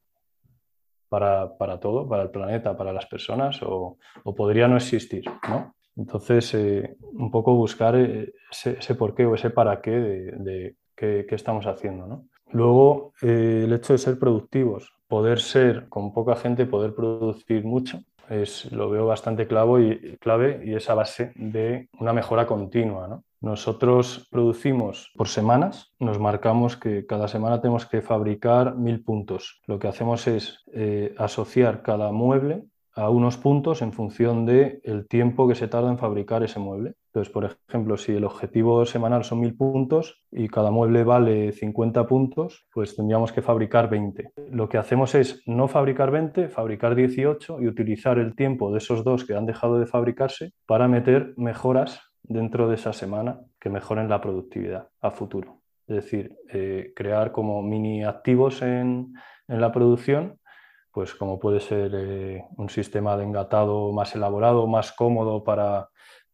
para, 1.09 1.79
todo, 1.79 2.07
para 2.07 2.23
el 2.23 2.29
planeta, 2.29 2.77
para 2.77 2.93
las 2.93 3.05
personas, 3.07 3.59
o, 3.63 3.97
podría 4.35 4.67
no 4.67 4.77
existir, 4.77 5.25
¿no? 5.47 5.75
Entonces, 5.95 6.53
eh, 6.53 6.95
un 7.01 7.29
poco 7.31 7.55
buscar 7.55 7.95
eh, 7.95 8.33
ese, 8.51 8.95
porqué 8.95 9.25
o 9.25 9.35
ese 9.35 9.49
para 9.49 9.81
qué 9.81 9.91
de, 9.91 10.75
qué, 10.95 11.25
estamos 11.31 11.65
haciendo, 11.65 12.07
¿no? 12.07 12.27
Luego, 12.51 13.13
el 13.21 13.71
hecho 13.73 13.93
de 13.93 13.99
ser 13.99 14.17
productivos, 14.17 14.93
poder 15.07 15.39
ser 15.39 15.87
con 15.89 16.13
poca 16.13 16.35
gente, 16.35 16.65
poder 16.65 16.95
producir 16.95 17.63
mucho, 17.63 17.99
es, 18.29 18.71
lo 18.71 18.89
veo 18.89 19.05
bastante 19.05 19.47
clavo 19.47 19.79
y, 19.79 20.17
clave 20.19 20.61
y 20.63 20.75
es 20.75 20.89
a 20.89 20.95
base 20.95 21.31
de 21.35 21.89
una 21.99 22.13
mejora 22.13 22.45
continua, 22.45 23.07
¿no? 23.07 23.23
Nosotros 23.41 24.27
producimos 24.29 25.11
por 25.15 25.29
semanas, 25.29 25.93
nos 25.97 26.19
marcamos 26.19 26.75
que 26.75 27.05
cada 27.05 27.29
semana 27.29 27.61
tenemos 27.61 27.85
que 27.85 28.01
fabricar 28.01 28.75
mil 28.75 29.01
puntos. 29.01 29.61
Lo 29.65 29.79
que 29.79 29.87
hacemos 29.87 30.27
es 30.27 30.65
eh, 30.73 31.15
asociar 31.17 31.81
cada 31.81 32.11
mueble 32.11 32.65
a 32.99 33.09
unos 33.09 33.37
puntos 33.37 33.81
en 33.81 33.93
función 33.93 34.45
del 34.45 34.81
el 34.83 35.07
tiempo 35.07 35.47
que 35.47 35.55
se 35.55 35.67
tarda 35.67 35.89
en 35.89 35.97
fabricar 35.97 36.43
ese 36.43 36.59
mueble. 36.59 36.95
Entonces, 37.07 37.33
por 37.33 37.57
ejemplo, 37.69 37.97
si 37.97 38.11
el 38.13 38.25
objetivo 38.25 38.85
semanal 38.85 39.23
son 39.23 39.39
mil 39.39 39.55
puntos 39.55 40.21
y 40.31 40.47
cada 40.49 40.69
mueble 40.69 41.03
vale 41.03 41.51
50 41.53 42.05
puntos, 42.07 42.67
pues 42.73 42.95
tendríamos 42.95 43.31
que 43.31 43.41
fabricar 43.41 43.89
20. 43.89 44.31
Lo 44.51 44.67
que 44.67 44.77
hacemos 44.77 45.15
es 45.15 45.41
no 45.45 45.67
fabricar 45.67 46.11
20, 46.11 46.49
fabricar 46.49 46.93
18 46.93 47.61
y 47.61 47.67
utilizar 47.67 48.19
el 48.19 48.35
tiempo 48.35 48.71
de 48.71 48.79
esos 48.79 49.03
dos 49.03 49.25
que 49.25 49.33
han 49.33 49.45
dejado 49.45 49.79
de 49.79 49.87
fabricarse 49.87 50.51
para 50.65 50.87
meter 50.87 51.33
mejoras 51.37 52.01
dentro 52.23 52.67
de 52.67 52.75
esa 52.75 52.93
semana 52.93 53.39
que 53.59 53.69
mejoren 53.69 54.09
la 54.09 54.21
productividad 54.21 54.89
a 55.01 55.11
futuro. 55.11 55.61
Es 55.87 55.95
decir, 55.95 56.37
eh, 56.53 56.93
crear 56.95 57.31
como 57.31 57.63
mini 57.63 58.03
activos 58.03 58.61
en, 58.61 59.13
la 59.47 59.71
producción, 59.71 60.39
pues 60.91 61.15
como 61.15 61.39
puede 61.39 61.59
ser 61.59 61.91
eh, 61.93 62.45
un 62.57 62.69
sistema 62.69 63.15
de 63.17 63.23
engatado 63.23 63.91
más 63.91 64.15
elaborado, 64.15 64.67
más 64.67 64.91
cómodo 64.91 65.43
para, 65.43 65.89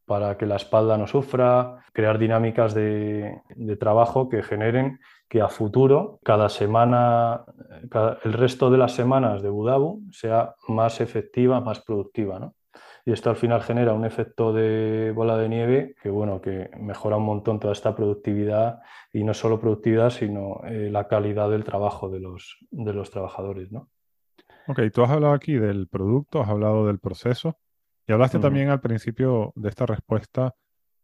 para 0.05 0.37
que 0.37 0.45
la 0.45 0.55
espalda 0.55 0.97
no 0.97 1.07
sufra, 1.07 1.83
crear 1.93 2.17
dinámicas 2.19 2.73
de, 2.73 3.41
trabajo 3.79 4.29
que 4.29 4.43
generen 4.43 4.99
que 5.27 5.41
a 5.41 5.49
futuro, 5.49 6.19
cada 6.23 6.49
semana, 6.49 7.43
el 8.23 8.33
resto 8.33 8.69
de 8.69 8.77
las 8.77 8.93
semanas 8.93 9.41
de 9.41 9.49
Budabu 9.49 10.03
sea 10.11 10.55
más 10.67 11.01
efectiva, 11.01 11.59
más 11.61 11.79
productiva. 11.81 12.39
¿no? 12.39 12.55
y 13.05 13.11
esto 13.11 13.29
al 13.29 13.35
final 13.35 13.61
genera 13.61 13.93
un 13.93 14.03
efecto 14.03 14.51
de 14.51 15.11
bola 15.15 15.37
de 15.37 15.47
nieve 15.47 15.95
que, 16.01 16.09
bueno, 16.09 16.41
que 16.41 16.71
mejora 16.79 17.17
un 17.17 17.25
montón 17.25 17.59
toda 17.59 17.73
esta 17.73 17.95
productividad 17.95 18.79
y 19.13 19.23
no 19.23 19.35
solo 19.35 19.59
productividad, 19.59 20.09
sino 20.09 20.61
eh, 20.65 20.89
la 20.91 21.07
calidad 21.07 21.51
del 21.51 21.63
trabajo 21.63 22.09
de 22.09 22.19
los, 22.19 22.57
de 22.71 22.93
los 22.93 23.11
trabajadores, 23.11 23.71
¿no? 23.71 23.89
Ok, 24.67 24.79
tú 24.93 25.03
has 25.03 25.11
hablado 25.11 25.33
aquí 25.33 25.53
del 25.53 25.87
producto, 25.87 26.41
has 26.41 26.49
hablado 26.49 26.87
del 26.87 26.99
proceso 26.99 27.57
y 28.07 28.13
hablaste 28.13 28.39
también 28.39 28.69
al 28.69 28.81
principio 28.81 29.53
de 29.55 29.69
esta 29.69 29.85
respuesta 29.85 30.55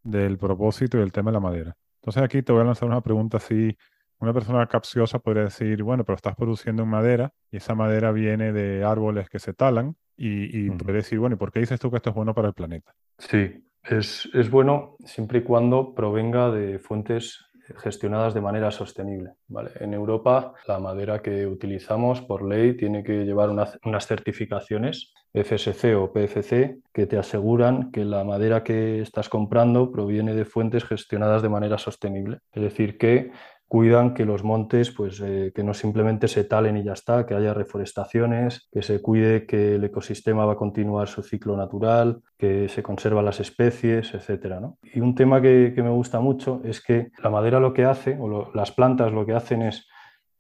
del 0.04 0.38
propósito 0.38 0.97
y 0.97 1.02
el 1.02 1.12
tema 1.12 1.32
de 1.32 1.36
la 1.36 1.39
madera. 1.39 1.78
Entonces 2.02 2.24
aquí 2.24 2.41
te 2.41 2.52
voy 2.52 2.62
a 2.62 2.65
lanzar 2.65 2.89
una 2.89 3.02
pregunta 3.02 3.38
así 3.38 3.76
una 4.21 4.34
persona 4.34 4.67
capciosa 4.67 5.19
podría 5.19 5.45
decir, 5.45 5.82
bueno, 5.82 6.06
pero 6.06 6.15
estás 6.15 6.36
produciendo 6.36 6.84
en 6.84 6.89
madera 6.89 7.34
y 7.52 7.58
esa 7.58 7.74
madera 7.74 8.12
viene 8.12 8.54
de 8.54 8.84
árboles 8.84 9.30
que 9.30 9.39
se 9.39 9.54
talan 9.54 9.95
y, 10.15 10.69
puede 10.69 10.97
decir, 10.97 11.17
bueno, 11.17 11.36
¿y 11.36 11.39
por 11.39 11.52
qué 11.52 11.62
dices 11.62 11.80
tú 11.80 11.89
que 11.89 11.97
esto 11.97 12.12
es 12.12 12.15
bueno 12.15 12.36
para 12.36 12.47
el 12.50 12.54
planeta? 12.54 12.93
Sí, 13.17 13.65
es, 13.84 14.30
bueno 14.52 14.95
siempre 15.04 15.39
y 15.39 15.43
cuando 15.43 15.95
provenga 15.95 16.52
de 16.52 16.78
fuentes 16.78 17.43
gestionadas 17.78 18.34
de 18.34 18.41
manera 18.41 18.71
sostenible. 18.71 19.34
¿vale? 19.47 19.71
En 19.80 19.93
Europa, 19.93 20.54
la 20.67 20.80
madera 20.80 21.21
que 21.21 21.47
utilizamos 21.47 22.21
por 22.21 22.47
ley 22.47 22.76
tiene 22.76 23.04
que 23.04 23.26
llevar 23.26 23.50
unas 23.50 24.08
certificaciones 24.08 25.13
FSC 25.34 25.95
o 25.95 26.12
PFC 26.12 26.80
que 26.93 27.08
te 27.08 27.17
aseguran 27.17 27.91
que 27.91 28.04
la 28.04 28.24
madera 28.24 28.63
que 28.63 29.02
estás 29.02 29.30
comprando 29.30 29.91
proviene 29.91 30.34
de 30.36 30.45
fuentes 30.45 30.84
gestionadas 30.84 31.41
de 31.41 31.50
manera 31.50 31.78
sostenible. 31.78 32.39
Es 32.52 32.62
decir, 32.62 32.97
que 32.97 33.32
cuidan 33.71 34.13
que 34.13 34.25
los 34.25 34.43
montes, 34.43 34.91
pues 34.91 35.21
eh, 35.21 35.53
que 35.55 35.63
no 35.63 35.73
simplemente 35.73 36.27
se 36.27 36.43
talen 36.43 36.75
y 36.75 36.84
ya 36.84 36.91
está, 36.91 37.25
que 37.25 37.36
haya 37.36 37.53
reforestaciones, 37.53 38.67
que 38.69 38.81
se 38.81 39.01
cuide 39.01 39.45
que 39.45 39.75
el 39.75 39.84
ecosistema 39.86 40.43
va 40.43 40.53
a 40.53 40.57
continuar 40.57 41.07
su 41.07 41.23
ciclo 41.23 41.55
natural, 41.55 42.21
que 42.38 42.67
se 42.67 42.84
conservan 42.84 43.23
las 43.23 43.39
especies, 43.39 44.13
etc. 44.13 44.57
Y 44.93 44.99
un 44.99 45.15
tema 45.15 45.41
que, 45.41 45.73
me 45.77 45.89
gusta 45.89 46.19
mucho 46.19 46.60
es 46.65 46.81
que 46.81 47.12
la 47.23 47.29
madera 47.29 47.62
lo 47.62 47.71
que 47.71 47.86
hace, 47.86 48.17
o 48.19 48.51
las 48.53 48.73
plantas 48.73 49.13
lo 49.13 49.25
que 49.25 49.36
hacen 49.36 49.62
es 49.62 49.88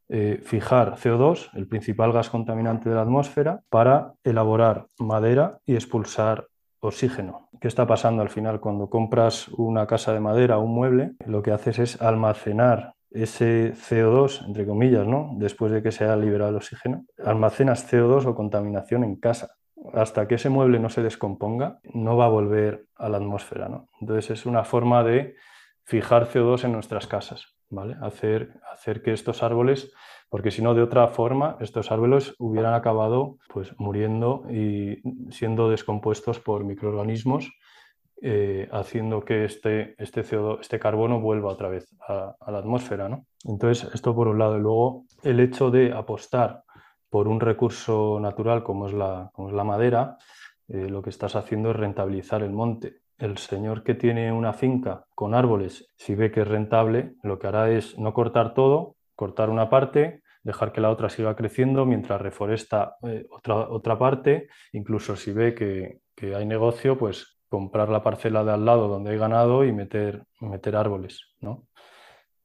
eh, 0.09 0.41
fijar 0.43 0.97
CO2, 0.97 1.51
el 1.53 1.69
principal 1.69 2.11
gas 2.11 2.29
contaminante 2.29 2.89
de 2.89 2.95
la 2.95 3.03
atmósfera, 3.03 3.61
para 3.69 4.11
elaborar 4.25 4.87
madera 4.99 5.57
y 5.65 5.75
expulsar 5.75 6.47
oxígeno. 6.81 7.47
¿Qué 7.61 7.69
está 7.69 7.87
pasando 7.87 8.23
al 8.23 8.29
final 8.29 8.59
cuando 8.59 8.89
compras 8.89 9.47
una 9.47 9.87
casa 9.87 10.11
de 10.11 10.19
madera 10.19 10.57
un 10.57 10.75
mueble? 10.75 11.13
Lo 11.25 11.41
que 11.41 11.51
haces 11.51 11.79
es 11.79 12.01
almacenar 12.01 12.95
ese 13.11 13.73
CO2, 13.73 14.45
entre 14.47 14.65
comillas, 14.65 15.05
¿no? 15.05 15.31
después 15.35 15.71
de 15.71 15.83
que 15.83 15.91
se 15.91 16.05
haya 16.05 16.15
liberado 16.15 16.51
el 16.51 16.55
oxígeno, 16.55 17.05
almacenas 17.23 17.91
CO2 17.91 18.25
o 18.25 18.35
contaminación 18.35 19.03
en 19.03 19.17
casa. 19.17 19.55
Hasta 19.93 20.27
que 20.27 20.35
ese 20.35 20.49
mueble 20.49 20.79
no 20.79 20.89
se 20.89 21.01
descomponga, 21.01 21.79
no 21.93 22.15
va 22.15 22.25
a 22.25 22.29
volver 22.29 22.85
a 22.95 23.09
la 23.09 23.17
atmósfera. 23.17 23.67
¿no? 23.67 23.89
Entonces 23.99 24.31
es 24.31 24.45
una 24.45 24.63
forma 24.63 25.03
de 25.03 25.35
fijar 25.83 26.27
CO2 26.27 26.65
en 26.65 26.71
nuestras 26.71 27.07
casas, 27.07 27.55
¿vale? 27.69 27.95
hacer, 28.01 28.53
hacer 28.71 29.01
que 29.01 29.11
estos 29.11 29.43
árboles, 29.43 29.91
porque 30.29 30.51
si 30.51 30.61
no, 30.61 30.73
de 30.73 30.83
otra 30.83 31.07
forma, 31.07 31.57
estos 31.59 31.91
árboles 31.91 32.35
hubieran 32.39 32.75
acabado 32.75 33.37
pues, 33.49 33.73
muriendo 33.77 34.45
y 34.49 35.01
siendo 35.31 35.69
descompuestos 35.69 36.39
por 36.39 36.63
microorganismos 36.63 37.51
eh, 38.23 38.69
haciendo 38.71 39.25
que 39.25 39.45
este, 39.45 39.95
este, 39.97 40.23
CO2, 40.23 40.59
este 40.61 40.77
carbono 40.77 41.19
vuelva 41.19 41.49
otra 41.49 41.69
vez 41.69 41.87
a, 42.07 42.35
la 42.51 42.59
atmósfera. 42.59 43.09
¿no? 43.09 43.25
Entonces, 43.45 43.91
esto 43.95 44.13
por 44.13 44.27
un 44.27 44.37
lado. 44.37 44.57
Y 44.57 44.61
luego, 44.61 45.05
el 45.23 45.39
hecho 45.39 45.71
de 45.71 45.91
apostar 45.91 46.63
por 47.09 47.27
un 47.27 47.39
recurso 47.39 48.19
natural 48.19 48.63
como 48.63 48.87
es 48.87 48.93
la, 48.93 49.31
como 49.33 49.49
es 49.49 49.55
la 49.55 49.63
madera, 49.63 50.17
eh, 50.67 50.87
lo 50.87 51.01
que 51.01 51.09
estás 51.09 51.35
haciendo 51.35 51.71
es 51.71 51.75
rentabilizar 51.75 52.43
el 52.43 52.51
monte. 52.51 53.01
El 53.17 53.39
señor 53.39 53.83
que 53.83 53.95
tiene 53.95 54.31
una 54.31 54.53
finca 54.53 55.05
con 55.15 55.33
árboles, 55.33 55.87
si 55.97 56.13
ve 56.13 56.31
que 56.31 56.41
es 56.41 56.47
rentable, 56.47 57.15
lo 57.23 57.39
que 57.39 57.47
hará 57.47 57.71
es 57.71 57.97
no 57.97 58.13
cortar 58.13 58.53
todo, 58.53 58.97
cortar 59.15 59.49
una 59.49 59.69
parte, 59.69 60.21
dejar 60.43 60.71
que 60.71 60.81
la 60.81 60.91
otra 60.91 61.09
siga 61.09 61.35
creciendo 61.35 61.85
mientras 61.85 62.21
reforesta 62.21 62.97
eh, 63.03 63.25
otra, 63.31 63.69
otra 63.69 63.97
parte, 63.97 64.47
incluso 64.73 65.15
si 65.15 65.31
ve 65.31 65.55
que, 65.55 66.01
que 66.15 66.35
hay 66.35 66.45
negocio, 66.45 66.97
pues 66.97 67.40
comprar 67.51 67.89
la 67.89 68.01
parcela 68.01 68.45
de 68.45 68.53
al 68.53 68.63
lado 68.63 68.87
donde 68.87 69.11
hay 69.11 69.17
ganado 69.17 69.65
y 69.65 69.73
meter, 69.73 70.25
meter 70.39 70.77
árboles, 70.77 71.19
¿no? 71.41 71.67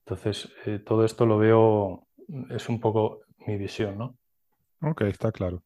Entonces, 0.04 0.52
eh, 0.66 0.80
todo 0.80 1.04
esto 1.04 1.26
lo 1.26 1.38
veo, 1.38 2.08
es 2.50 2.68
un 2.68 2.80
poco 2.80 3.20
mi 3.46 3.56
visión, 3.56 3.96
¿no? 3.96 4.18
Ok, 4.82 5.02
está 5.02 5.30
claro. 5.30 5.62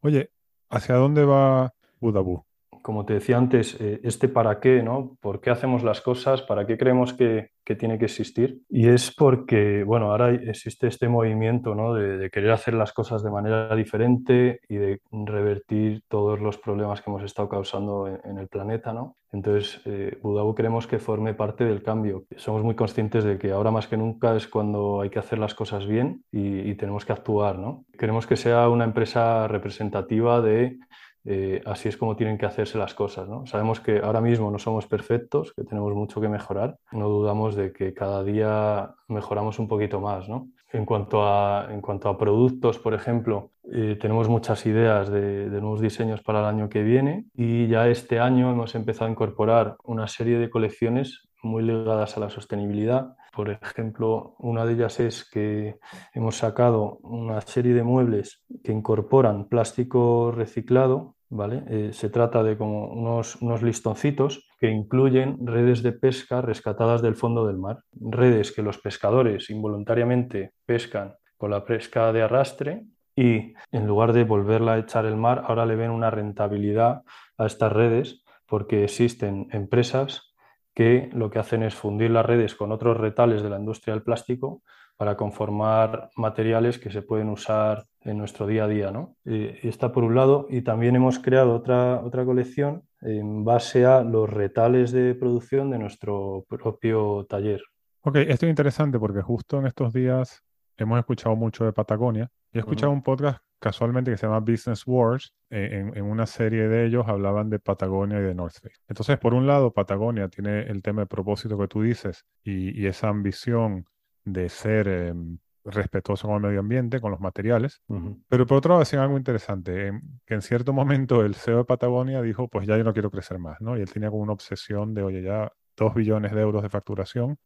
Oye, 0.00 0.30
¿hacia 0.70 0.94
dónde 0.94 1.24
va 1.24 1.74
Budabú? 1.98 2.44
Como 2.82 3.04
te 3.04 3.14
decía 3.14 3.36
antes, 3.36 3.76
eh, 3.80 4.00
este 4.02 4.28
para 4.28 4.60
qué, 4.60 4.82
¿no? 4.82 5.16
¿Por 5.20 5.40
qué 5.40 5.50
hacemos 5.50 5.82
las 5.82 6.00
cosas? 6.00 6.42
¿Para 6.42 6.66
qué 6.66 6.76
creemos 6.76 7.12
que, 7.12 7.50
tiene 7.78 7.98
que 7.98 8.04
existir? 8.04 8.60
Y 8.68 8.88
es 8.88 9.14
porque, 9.14 9.84
bueno, 9.84 10.10
ahora 10.10 10.30
existe 10.32 10.86
este 10.86 11.08
movimiento, 11.08 11.74
¿no? 11.74 11.94
De, 11.94 12.30
querer 12.30 12.50
hacer 12.50 12.74
las 12.74 12.92
cosas 12.92 13.22
de 13.22 13.30
manera 13.30 13.74
diferente 13.74 14.60
y 14.68 14.76
de 14.76 15.00
revertir 15.10 16.02
todos 16.08 16.40
los 16.40 16.58
problemas 16.58 17.00
que 17.00 17.10
hemos 17.10 17.22
estado 17.22 17.48
causando 17.48 18.06
en, 18.06 18.38
el 18.38 18.48
planeta, 18.48 18.92
¿no? 18.92 19.16
Entonces, 19.32 19.80
eh, 19.86 20.18
queremos 20.54 20.86
que 20.86 20.98
forme 20.98 21.34
parte 21.34 21.64
del 21.64 21.82
cambio. 21.82 22.24
Somos 22.36 22.62
muy 22.62 22.74
conscientes 22.74 23.24
de 23.24 23.38
que 23.38 23.50
ahora 23.50 23.70
más 23.70 23.88
que 23.88 23.96
nunca 23.96 24.36
es 24.36 24.46
cuando 24.46 25.00
hay 25.00 25.10
que 25.10 25.18
hacer 25.18 25.38
las 25.38 25.54
cosas 25.54 25.86
bien 25.86 26.22
y, 26.30 26.70
y 26.70 26.74
tenemos 26.74 27.04
que 27.04 27.12
actuar, 27.12 27.58
¿no? 27.58 27.84
Queremos 27.98 28.26
que 28.26 28.36
sea 28.36 28.68
una 28.68 28.84
empresa 28.84 29.48
representativa 29.48 30.40
de 30.40 30.78
eh, 31.24 31.62
así 31.64 31.88
es 31.88 31.96
como 31.96 32.16
tienen 32.16 32.36
que 32.36 32.46
hacerse 32.46 32.78
las 32.78 32.94
cosas. 32.94 33.28
¿no? 33.28 33.46
Sabemos 33.46 33.80
que 33.80 33.98
ahora 33.98 34.20
mismo 34.20 34.50
no 34.50 34.58
somos 34.58 34.86
perfectos, 34.86 35.52
que 35.54 35.64
tenemos 35.64 35.94
mucho 35.94 36.20
que 36.20 36.28
mejorar. 36.28 36.76
No 36.92 37.08
dudamos 37.08 37.56
de 37.56 37.72
que 37.72 37.94
cada 37.94 38.22
día 38.22 38.94
mejoramos 39.08 39.58
un 39.58 39.68
poquito 39.68 40.00
más. 40.00 40.26
En, 40.72 40.84
cuanto 40.84 41.24
a, 41.24 41.68
en 41.70 41.80
cuanto 41.80 42.08
a 42.08 42.18
productos, 42.18 42.78
por 42.78 42.94
ejemplo, 42.94 43.52
eh, 43.72 43.96
tenemos 44.00 44.28
muchas 44.28 44.66
ideas 44.66 45.08
de, 45.08 45.48
de, 45.48 45.60
nuevos 45.60 45.80
diseños 45.80 46.22
para 46.22 46.40
el 46.40 46.46
año 46.46 46.68
que 46.68 46.82
viene 46.82 47.24
y 47.34 47.66
ya 47.68 47.88
este 47.88 48.20
año 48.20 48.50
hemos 48.50 48.74
empezado 48.74 49.06
a 49.06 49.10
incorporar 49.10 49.76
una 49.84 50.06
serie 50.06 50.38
de 50.38 50.50
colecciones 50.50 51.28
muy 51.42 51.62
ligadas 51.62 52.16
a 52.16 52.20
la 52.20 52.30
sostenibilidad. 52.30 53.14
Por 53.34 53.50
ejemplo, 53.50 54.36
una 54.38 54.64
de 54.64 54.74
ellas 54.74 55.00
es 55.00 55.28
que 55.28 55.78
hemos 56.12 56.36
sacado 56.36 56.98
una 57.02 57.40
serie 57.40 57.74
de 57.74 57.82
muebles 57.82 58.44
que 58.62 58.72
incorporan 58.72 59.48
plástico 59.48 60.30
reciclado 60.30 61.16
¿vale? 61.30 61.64
Eh, 61.68 61.92
se 61.92 62.10
trata 62.10 62.42
de 62.44 62.56
como 62.56 62.86
unos, 62.88 63.36
unos, 63.42 63.62
listoncitos 63.62 64.48
que 64.60 64.70
incluyen 64.70 65.44
redes 65.44 65.82
de 65.82 65.92
pesca 65.92 66.40
rescatadas 66.40 67.02
del 67.02 67.16
fondo 67.16 67.46
del 67.46 67.58
mar, 67.58 67.80
redes 67.92 68.52
que 68.52 68.62
los 68.62 68.78
pescadores 68.78 69.50
involuntariamente 69.50 70.52
pescan 70.64 71.14
con 71.36 71.50
la 71.50 71.64
pesca 71.64 72.12
de 72.12 72.22
arrastre 72.22 72.84
y 73.16 73.54
en 73.72 73.86
lugar 73.86 74.12
de 74.12 74.22
volverla 74.22 74.74
a 74.74 74.78
echar 74.78 75.06
el 75.06 75.16
mar, 75.16 75.44
ahora 75.46 75.66
le 75.66 75.74
ven 75.74 75.90
una 75.90 76.10
rentabilidad 76.10 77.02
a 77.36 77.46
estas 77.46 77.72
redes 77.72 78.22
porque 78.46 78.84
existen 78.84 79.48
empresas 79.50 80.33
que 80.74 81.08
lo 81.12 81.30
que 81.30 81.38
hacen 81.38 81.62
es 81.62 81.74
fundir 81.74 82.10
las 82.10 82.26
redes 82.26 82.54
con 82.54 82.72
otros 82.72 82.96
retales 82.96 83.42
de 83.42 83.50
la 83.50 83.58
industria 83.58 83.94
del 83.94 84.02
plástico 84.02 84.62
para 84.96 85.16
conformar 85.16 86.10
materiales 86.16 86.78
que 86.78 86.90
se 86.90 87.02
pueden 87.02 87.28
usar 87.28 87.84
en 88.02 88.18
nuestro 88.18 88.46
día 88.46 88.64
a 88.64 88.68
día. 88.68 88.90
¿no? 88.90 89.16
Y, 89.24 89.66
está 89.66 89.92
por 89.92 90.04
un 90.04 90.14
lado, 90.14 90.46
y 90.50 90.62
también 90.62 90.96
hemos 90.96 91.18
creado 91.18 91.54
otra, 91.54 92.00
otra 92.04 92.24
colección 92.24 92.82
en 93.00 93.44
base 93.44 93.86
a 93.86 94.02
los 94.02 94.28
retales 94.28 94.92
de 94.92 95.14
producción 95.14 95.70
de 95.70 95.78
nuestro 95.78 96.44
propio 96.48 97.26
taller. 97.28 97.62
Ok, 98.02 98.16
esto 98.16 98.46
es 98.46 98.50
interesante 98.50 98.98
porque 98.98 99.22
justo 99.22 99.58
en 99.58 99.66
estos 99.66 99.92
días 99.92 100.42
hemos 100.76 100.98
escuchado 100.98 101.36
mucho 101.36 101.64
de 101.64 101.72
Patagonia 101.72 102.30
y 102.52 102.58
he 102.58 102.60
escuchado 102.60 102.92
un 102.92 103.02
podcast 103.02 103.42
casualmente 103.64 104.10
que 104.10 104.18
se 104.18 104.26
llama 104.26 104.40
Business 104.40 104.86
Wars. 104.86 105.34
Eh, 105.48 105.90
en, 105.94 106.04
una 106.04 106.26
serie 106.26 106.68
de 106.68 106.84
ellos 106.84 107.06
hablaban 107.08 107.48
de 107.48 107.58
Patagonia 107.58 108.18
y 108.18 108.22
de 108.22 108.34
North 108.34 108.56
Face. 108.60 108.82
Entonces, 108.88 109.18
por 109.18 109.32
un 109.32 109.46
lado, 109.46 109.72
Patagonia 109.72 110.28
tiene 110.28 110.64
el 110.64 110.82
tema 110.82 111.00
de 111.00 111.06
propósito 111.06 111.56
que 111.58 111.66
tú 111.66 111.80
dices 111.80 112.26
y, 112.42 112.86
esa 112.86 113.08
ambición 113.08 113.86
de 114.24 114.50
ser 114.50 114.86
em, 114.88 115.38
respetuoso 115.64 116.28
con 116.28 116.36
el 116.36 116.42
medio 116.42 116.60
ambiente, 116.60 117.00
con 117.00 117.10
los 117.10 117.20
materiales. 117.20 117.80
Pero 118.28 118.46
por 118.46 118.58
otro 118.58 118.70
lado 118.70 118.80
decían 118.80 119.00
algo 119.00 119.16
interesante, 119.16 119.98
que 120.26 120.34
en 120.34 120.42
cierto 120.42 120.74
momento 120.74 121.24
el 121.24 121.34
CEO 121.34 121.58
de 121.58 121.64
Patagonia 121.64 122.20
dijo, 122.20 122.48
pues 122.48 122.66
ya 122.66 122.76
yo 122.76 122.84
no 122.84 122.92
quiero 122.92 123.10
crecer 123.10 123.38
más, 123.38 123.62
¿no? 123.62 123.78
Y 123.78 123.80
él 123.80 123.90
tenía 123.90 124.10
como 124.10 124.22
una 124.22 124.34
obsesión 124.34 124.92
de, 124.92 125.02
oye, 125.02 125.22
ya 125.22 125.50
dos 125.74 125.94
billones 125.94 126.32
de 126.32 126.40
euros 126.42 126.62
de 126.62 126.68
facturación, 126.68 127.38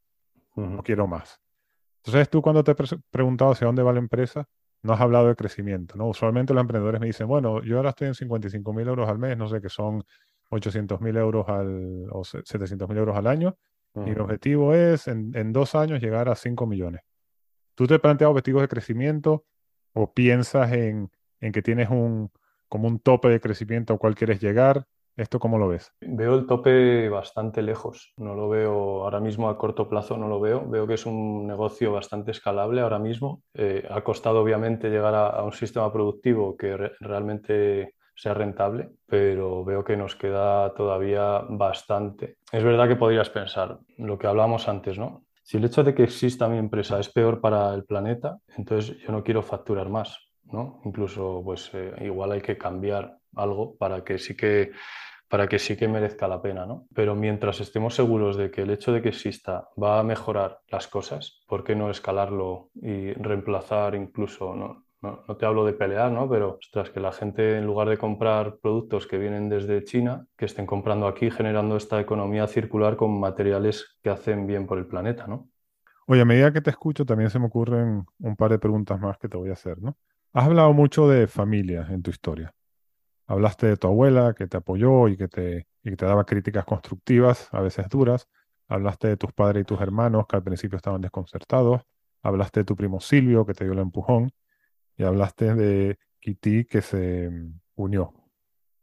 no 0.57 0.83
quiero 0.83 1.07
más. 1.07 1.41
Entonces 1.99 2.29
tú 2.29 2.43
cuando 2.43 2.65
te 2.65 2.73
he 2.73 2.77
preguntado 3.11 3.53
hacia 3.53 3.67
dónde 3.67 3.85
va 3.85 3.93
la 3.93 4.01
empresa, 4.01 4.49
no 4.83 4.93
has 4.93 5.01
hablado 5.01 5.29
de 5.29 5.35
crecimiento, 5.35 5.97
¿no? 5.97 6.07
Usualmente 6.07 6.55
los 6.55 6.61
emprendedores 6.61 7.01
me 7.01 7.07
dicen, 7.07 7.27
bueno, 7.27 7.63
yo 7.63 7.77
ahora 7.77 7.91
estoy 7.91 8.09
en 8.09 8.15
55 8.15 8.73
mil 8.73 8.89
euros 8.89 9.09
al 9.09 9.19
mes, 9.19 9.37
no 9.37 9.49
sé, 9.49 9.61
que 9.61 9.69
son 9.69 10.05
800 10.51 11.01
mil 11.01 11.17
euros 11.17 11.49
al, 11.49 12.07
o 12.11 12.25
700 12.25 12.89
mil 12.89 12.99
euros 12.99 13.17
al 13.17 13.27
año, 13.27 13.57
y 13.95 14.11
mi 14.11 14.13
objetivo 14.13 14.75
es 14.75 15.09
en, 15.09 15.33
en, 15.35 15.53
dos 15.53 15.75
años 15.75 16.01
llegar 16.01 16.29
a 16.29 16.37
5 16.37 16.67
millones. 16.67 17.01
¿Tú 17.75 17.87
te 17.87 17.99
planteas 17.99 18.31
objetivos 18.31 18.63
de 18.63 18.69
crecimiento 18.69 19.45
o 19.93 20.13
piensas 20.13 20.71
en, 20.73 21.11
en 21.41 21.53
que 21.53 21.63
tienes 21.63 21.89
un, 21.91 22.31
como 22.69 22.87
un 22.87 23.01
tope 23.01 23.29
de 23.29 23.41
crecimiento 23.41 23.93
al 23.93 23.99
cual 23.99 24.15
quieres 24.15 24.41
llegar? 24.41 24.87
¿Esto 25.19 25.41
cómo 25.41 25.59
lo 25.59 25.67
ves? 25.67 25.93
Veo 26.01 26.37
el 26.37 26.47
tope 26.47 27.09
bastante 27.09 27.61
lejos. 27.61 28.13
No 28.19 28.37
lo 28.37 28.49
veo 28.49 29.03
ahora 29.03 29.19
mismo 29.19 29.49
a 29.49 29.59
corto 29.59 29.89
plazo, 29.89 30.17
no 30.17 30.29
lo 30.29 30.39
veo. 30.39 30.65
Veo 30.69 30.87
que 30.87 30.95
es 30.95 31.07
un 31.07 31.45
negocio 31.45 31.91
bastante 31.91 32.31
escalable 32.31 32.81
ahora 32.81 33.01
mismo. 33.01 33.43
Eh, 33.53 33.85
ha 33.91 34.01
costado 34.03 34.41
obviamente 34.41 34.89
llegar 34.89 35.17
a, 35.17 35.43
un 35.43 35.53
sistema 35.53 35.93
productivo 35.93 36.57
que 36.57 36.77
realmente 37.01 37.97
sea 38.15 38.33
rentable, 38.33 38.91
pero 39.07 39.65
veo 39.65 39.83
que 39.83 39.97
nos 39.97 40.15
queda 40.15 40.73
todavía 40.75 41.43
bastante. 41.49 42.37
Es 42.53 42.63
verdad 42.63 42.87
que 42.87 42.97
podrías 42.97 43.29
pensar 43.29 43.81
lo 43.97 44.19
que 44.19 44.29
hablábamos 44.29 44.69
antes, 44.69 44.99
¿no? 44.99 45.25
Si 45.43 45.57
el 45.57 45.65
hecho 45.65 45.83
de 45.83 45.95
que 45.95 46.05
exista 46.05 46.49
mi 46.49 46.59
empresa 46.59 47.01
es 47.01 47.09
peor 47.09 47.41
para 47.41 47.75
el 47.75 47.85
planeta, 47.85 48.39
entonces 48.57 48.97
yo 48.99 49.11
no 49.11 49.25
quiero 49.25 49.43
facturar 49.43 49.89
más, 49.89 50.17
¿no? 50.45 50.81
Incluso, 50.85 51.43
pues 51.45 51.71
eh, 51.75 51.93
igual 52.03 52.33
hay 52.33 52.41
que 52.41 52.57
cambiar 52.57 53.19
algo 53.35 53.77
para 53.77 54.05
que 54.05 54.19
sí 54.19 54.37
que 54.37 54.73
para 55.29 55.47
que 55.47 55.59
sí 55.59 55.77
que 55.77 55.89
merezca 55.89 56.27
la 56.27 56.43
pena, 56.43 56.67
¿no? 56.67 56.87
Pero 56.95 57.15
mientras 57.15 57.61
estemos 57.61 57.95
seguros 57.95 58.37
de 58.37 58.51
que 58.51 58.63
el 58.63 58.71
hecho 58.71 58.93
de 58.93 59.03
que 59.03 59.11
exista 59.11 59.69
va 59.81 59.99
a 59.99 60.03
mejorar 60.03 60.61
las 60.69 60.89
cosas, 60.89 61.43
¿por 61.47 61.65
qué 61.65 61.75
no 61.75 61.91
escalarlo 61.91 62.71
y 62.75 63.13
reemplazar 63.13 63.95
incluso, 63.95 64.55
¿no? 64.55 64.85
No, 65.01 65.23
te 65.37 65.47
hablo 65.47 65.65
de 65.65 65.75
pelear, 65.75 66.11
¿no? 66.11 66.29
Pero, 66.29 66.59
ostras, 66.59 66.91
que 66.91 66.99
la 66.99 67.13
gente 67.13 67.57
en 67.57 67.67
lugar 67.67 67.89
de 67.89 67.99
comprar 67.99 68.57
productos 68.57 69.07
que 69.07 69.17
vienen 69.17 69.49
desde 69.49 69.85
China, 69.85 70.27
que 70.37 70.47
estén 70.47 70.67
comprando 70.67 71.07
aquí, 71.07 71.31
generando 71.31 71.77
esta 71.77 72.01
economía 72.01 72.49
circular 72.49 72.97
con 72.97 73.21
materiales 73.21 73.97
que 74.03 74.11
hacen 74.11 74.49
bien 74.49 74.67
por 74.67 74.77
el 74.79 74.87
planeta, 74.87 75.29
¿no? 75.29 75.51
Oye, 76.07 76.23
a 76.23 76.25
medida 76.25 76.53
que 76.53 76.63
te 76.63 76.71
escucho, 76.71 77.05
también 77.05 77.31
se 77.31 77.39
me 77.39 77.47
ocurren 77.47 78.07
un 78.19 78.35
par 78.35 78.51
de 78.51 78.59
preguntas 78.59 78.99
más 78.99 79.19
que 79.19 79.29
te 79.29 79.37
voy 79.37 79.51
a 79.51 79.53
hacer, 79.53 79.81
¿no? 79.81 79.97
Has 80.33 80.47
hablado 80.47 80.73
mucho 80.73 81.09
de 81.09 81.29
familia 81.29 81.87
en 81.91 82.03
tu 82.03 82.11
historia. 82.11 82.53
Hablaste 83.29 83.67
de 83.67 83.77
tu 83.77 83.87
abuela 83.87 84.35
que 84.35 84.47
te 84.47 84.57
apoyó 84.57 85.07
y 85.07 85.17
que 85.17 85.29
te, 85.29 85.67
y 85.85 85.91
que 85.91 85.97
te 85.97 86.07
daba 86.07 86.25
críticas 86.25 86.65
constructivas, 86.65 87.49
a 87.53 87.61
veces 87.61 87.89
duras. 87.91 88.27
Hablaste 88.69 89.09
de 89.09 89.17
tus 89.19 89.33
padres 89.33 89.63
y 89.63 89.65
tus 89.65 89.81
hermanos 89.81 90.27
que 90.27 90.37
al 90.37 90.43
principio 90.43 90.77
estaban 90.77 91.03
desconcertados. 91.03 91.83
Hablaste 92.23 92.61
de 92.61 92.65
tu 92.65 92.75
primo 92.75 93.01
Silvio 93.01 93.45
que 93.45 93.53
te 93.53 93.65
dio 93.65 93.75
el 93.75 93.81
empujón. 93.81 94.31
Y 94.97 95.05
hablaste 95.05 95.55
de 95.55 95.99
Kitty 96.21 96.65
que 96.65 96.81
se 96.81 97.31
mm, 97.31 97.61
unió. 97.77 98.15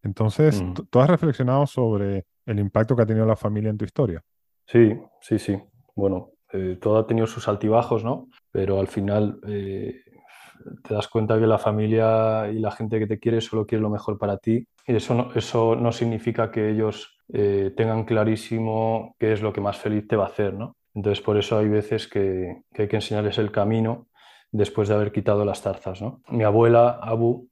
Entonces, 0.03 0.61
mm. 0.61 0.73
¿tú 0.91 0.99
has 0.99 1.09
reflexionado 1.09 1.65
sobre 1.65 2.27
el 2.45 2.59
impacto 2.59 2.95
que 2.95 3.01
ha 3.01 3.07
tenido 3.07 3.25
la 3.25 3.35
familia 3.35 3.71
en 3.71 3.77
tu 3.77 3.85
historia? 3.85 4.23
Sí, 4.67 4.95
sí, 5.21 5.39
sí. 5.39 5.59
Bueno, 5.95 6.33
eh, 6.53 6.77
todo 6.79 6.99
ha 6.99 7.07
tenido 7.07 7.25
sus 7.25 7.47
altibajos, 7.47 8.03
¿no? 8.03 8.29
Pero 8.51 8.79
al 8.79 8.87
final 8.87 9.39
eh, 9.47 10.03
te 10.83 10.93
das 10.93 11.07
cuenta 11.07 11.39
que 11.39 11.47
la 11.47 11.57
familia 11.57 12.49
y 12.51 12.59
la 12.59 12.71
gente 12.71 12.99
que 12.99 13.07
te 13.07 13.19
quiere 13.19 13.41
solo 13.41 13.65
quiere 13.65 13.81
lo 13.81 13.89
mejor 13.89 14.17
para 14.17 14.37
ti. 14.37 14.67
Y 14.87 14.95
eso 14.95 15.13
no, 15.13 15.31
eso 15.35 15.75
no 15.75 15.91
significa 15.91 16.51
que 16.51 16.69
ellos 16.69 17.17
eh, 17.33 17.73
tengan 17.75 18.05
clarísimo 18.05 19.15
qué 19.19 19.33
es 19.33 19.41
lo 19.41 19.51
que 19.51 19.61
más 19.61 19.77
feliz 19.77 20.07
te 20.07 20.15
va 20.15 20.25
a 20.25 20.27
hacer, 20.27 20.53
¿no? 20.53 20.75
Entonces, 20.93 21.23
por 21.23 21.37
eso 21.37 21.57
hay 21.57 21.67
veces 21.67 22.07
que, 22.07 22.61
hay 22.77 22.87
que 22.87 22.95
enseñarles 22.95 23.37
el 23.37 23.51
camino 23.51 24.07
después 24.51 24.87
de 24.87 24.95
haber 24.95 25.11
quitado 25.11 25.43
las 25.43 25.61
tarzas, 25.61 26.01
¿no? 26.01 26.21
Mi 26.29 26.43
abuela, 26.43 26.99
Abu, 27.01 27.49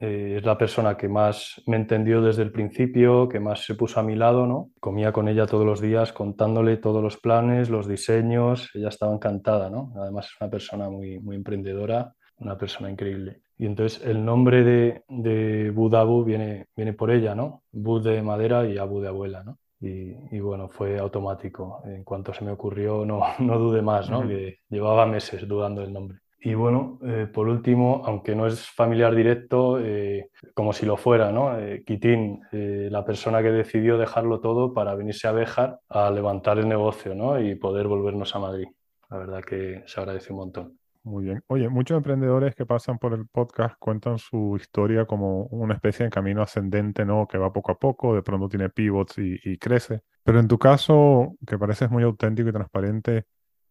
eh, 0.00 0.36
es 0.38 0.44
la 0.44 0.58
persona 0.58 0.96
que 0.96 1.08
más 1.08 1.62
me 1.66 1.76
entendió 1.76 2.20
desde 2.20 2.42
el 2.42 2.50
principio, 2.50 3.28
que 3.28 3.38
más 3.38 3.64
se 3.64 3.74
puso 3.74 4.00
a 4.00 4.02
mi 4.02 4.16
lado, 4.16 4.46
¿no? 4.46 4.70
Comía 4.80 5.12
con 5.12 5.28
ella 5.28 5.46
todos 5.46 5.66
los 5.66 5.80
días 5.80 6.12
contándole 6.12 6.78
todos 6.78 7.02
los 7.02 7.18
planes, 7.18 7.70
los 7.70 7.86
diseños, 7.86 8.70
ella 8.74 8.88
estaba 8.88 9.14
encantada, 9.14 9.70
¿no? 9.70 9.92
Además 9.96 10.26
es 10.26 10.40
una 10.40 10.50
persona 10.50 10.90
muy, 10.90 11.20
muy 11.20 11.36
emprendedora 11.36 12.14
una 12.38 12.56
persona 12.56 12.90
increíble. 12.90 13.40
Y 13.56 13.66
entonces 13.66 14.04
el 14.04 14.24
nombre 14.24 14.64
de, 14.64 15.02
de 15.08 15.70
Budabu 15.70 16.24
viene, 16.24 16.66
viene 16.76 16.92
por 16.92 17.10
ella, 17.10 17.34
¿no? 17.34 17.62
Bud 17.72 18.04
de 18.04 18.22
madera 18.22 18.66
y 18.66 18.78
Abu 18.78 19.00
de 19.00 19.08
abuela, 19.08 19.42
¿no? 19.44 19.58
Y, 19.80 20.40
bueno, 20.40 20.68
fue 20.68 20.98
automático. 20.98 21.82
En 21.84 22.04
cuanto 22.04 22.32
se 22.32 22.42
me 22.42 22.52
ocurrió, 22.52 23.04
no, 23.04 23.20
no 23.38 23.58
dudé 23.58 23.82
más, 23.82 24.08
¿no? 24.08 24.26
Que 24.26 24.60
llevaba 24.70 25.04
meses 25.04 25.46
dudando 25.46 25.82
del 25.82 25.92
nombre. 25.92 26.18
Y 26.40 26.54
bueno, 26.54 26.98
eh, 27.02 27.26
por 27.32 27.48
último, 27.48 28.02
aunque 28.04 28.34
no 28.34 28.46
es 28.46 28.68
familiar 28.68 29.14
directo, 29.14 29.78
eh, 29.78 30.30
como 30.52 30.72
si 30.72 30.84
lo 30.84 30.96
fuera, 30.96 31.32
¿no? 31.32 31.56
Quitín, 31.86 32.42
la 32.52 33.04
persona 33.04 33.42
que 33.42 33.50
decidió 33.50 33.96
dejarlo 33.96 34.40
todo 34.40 34.74
para 34.74 34.94
venirse 34.94 35.26
a 35.26 35.32
Béjar 35.32 35.80
a 35.88 36.10
levantar 36.10 36.58
el 36.58 36.68
negocio 36.68 37.14
¿no? 37.14 37.40
y 37.40 37.54
poder 37.54 37.86
volvernos 37.88 38.34
a 38.34 38.40
Madrid. 38.40 38.66
La 39.10 39.18
verdad 39.18 39.42
que 39.42 39.84
se 39.86 40.00
agradece 40.00 40.32
un 40.32 40.38
montón. 40.38 40.78
Muy 41.04 41.24
bien. 41.24 41.42
Oye, 41.48 41.68
muchos 41.68 41.98
emprendedores 41.98 42.54
que 42.54 42.64
pasan 42.64 42.98
por 42.98 43.12
el 43.12 43.28
podcast 43.28 43.76
cuentan 43.78 44.18
su 44.18 44.56
historia 44.56 45.04
como 45.04 45.44
una 45.48 45.74
especie 45.74 46.06
de 46.06 46.10
camino 46.10 46.40
ascendente, 46.40 47.04
¿no? 47.04 47.26
Que 47.28 47.36
va 47.36 47.52
poco 47.52 47.72
a 47.72 47.78
poco, 47.78 48.14
de 48.14 48.22
pronto 48.22 48.48
tiene 48.48 48.70
pivots 48.70 49.18
y, 49.18 49.58
crece. 49.58 50.00
Pero 50.22 50.40
en 50.40 50.48
tu 50.48 50.58
caso, 50.58 51.36
que 51.46 51.58
pareces 51.58 51.90
muy 51.90 52.02
auténtico 52.04 52.48
y 52.48 52.52
transparente, 52.52 53.26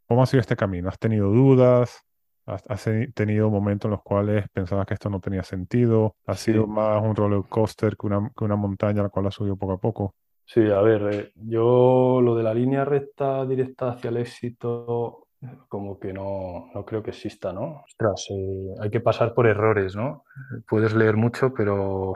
¿cómo 0.08 0.22
ha 0.22 0.28
sido 0.28 0.42
este 0.42 0.56
camino? 0.56 0.90
¿Has 0.90 1.00
tenido 1.00 1.30
dudas? 1.30 2.04
¿Has, 2.46 2.88
tenido 3.16 3.50
momentos 3.50 3.88
en 3.88 3.92
los 3.94 4.04
cuales 4.04 4.46
pensabas 4.54 4.86
que 4.86 4.94
esto 4.94 5.10
no 5.10 5.20
tenía 5.20 5.42
sentido? 5.42 6.16
¿Ha 6.28 6.36
sido 6.36 6.68
más 6.68 7.02
un 7.02 7.16
roller 7.16 7.42
coaster 7.50 7.98
que 7.98 8.06
una, 8.06 8.32
que 8.38 8.44
una 8.44 8.58
montaña 8.58 9.00
a 9.00 9.04
la 9.06 9.10
cual 9.10 9.26
has 9.26 9.34
subido 9.34 9.58
poco 9.58 9.74
a 9.74 9.80
poco? 9.80 10.14
Sí, 10.46 10.70
a 10.70 10.82
ver, 10.82 11.14
eh, 11.14 11.32
yo 11.36 12.22
lo 12.22 12.36
de 12.36 12.44
la 12.44 12.54
línea 12.54 12.86
recta 12.86 13.44
directa 13.48 13.90
hacia 13.90 14.12
el 14.12 14.18
éxito 14.18 15.24
como 15.68 16.00
que 16.00 16.14
no, 16.14 16.70
no 16.74 16.86
creo 16.86 17.04
que 17.04 17.12
exista, 17.12 17.52
¿no? 17.54 17.84
Ostras, 17.86 18.28
eh, 18.30 18.76
hay 18.80 18.90
que 18.90 19.00
pasar 19.00 19.34
por 19.34 19.48
errores, 19.48 19.96
¿no? 19.96 20.24
Puedes 20.68 20.94
leer 20.94 21.18
mucho, 21.18 21.54
pero 21.54 22.14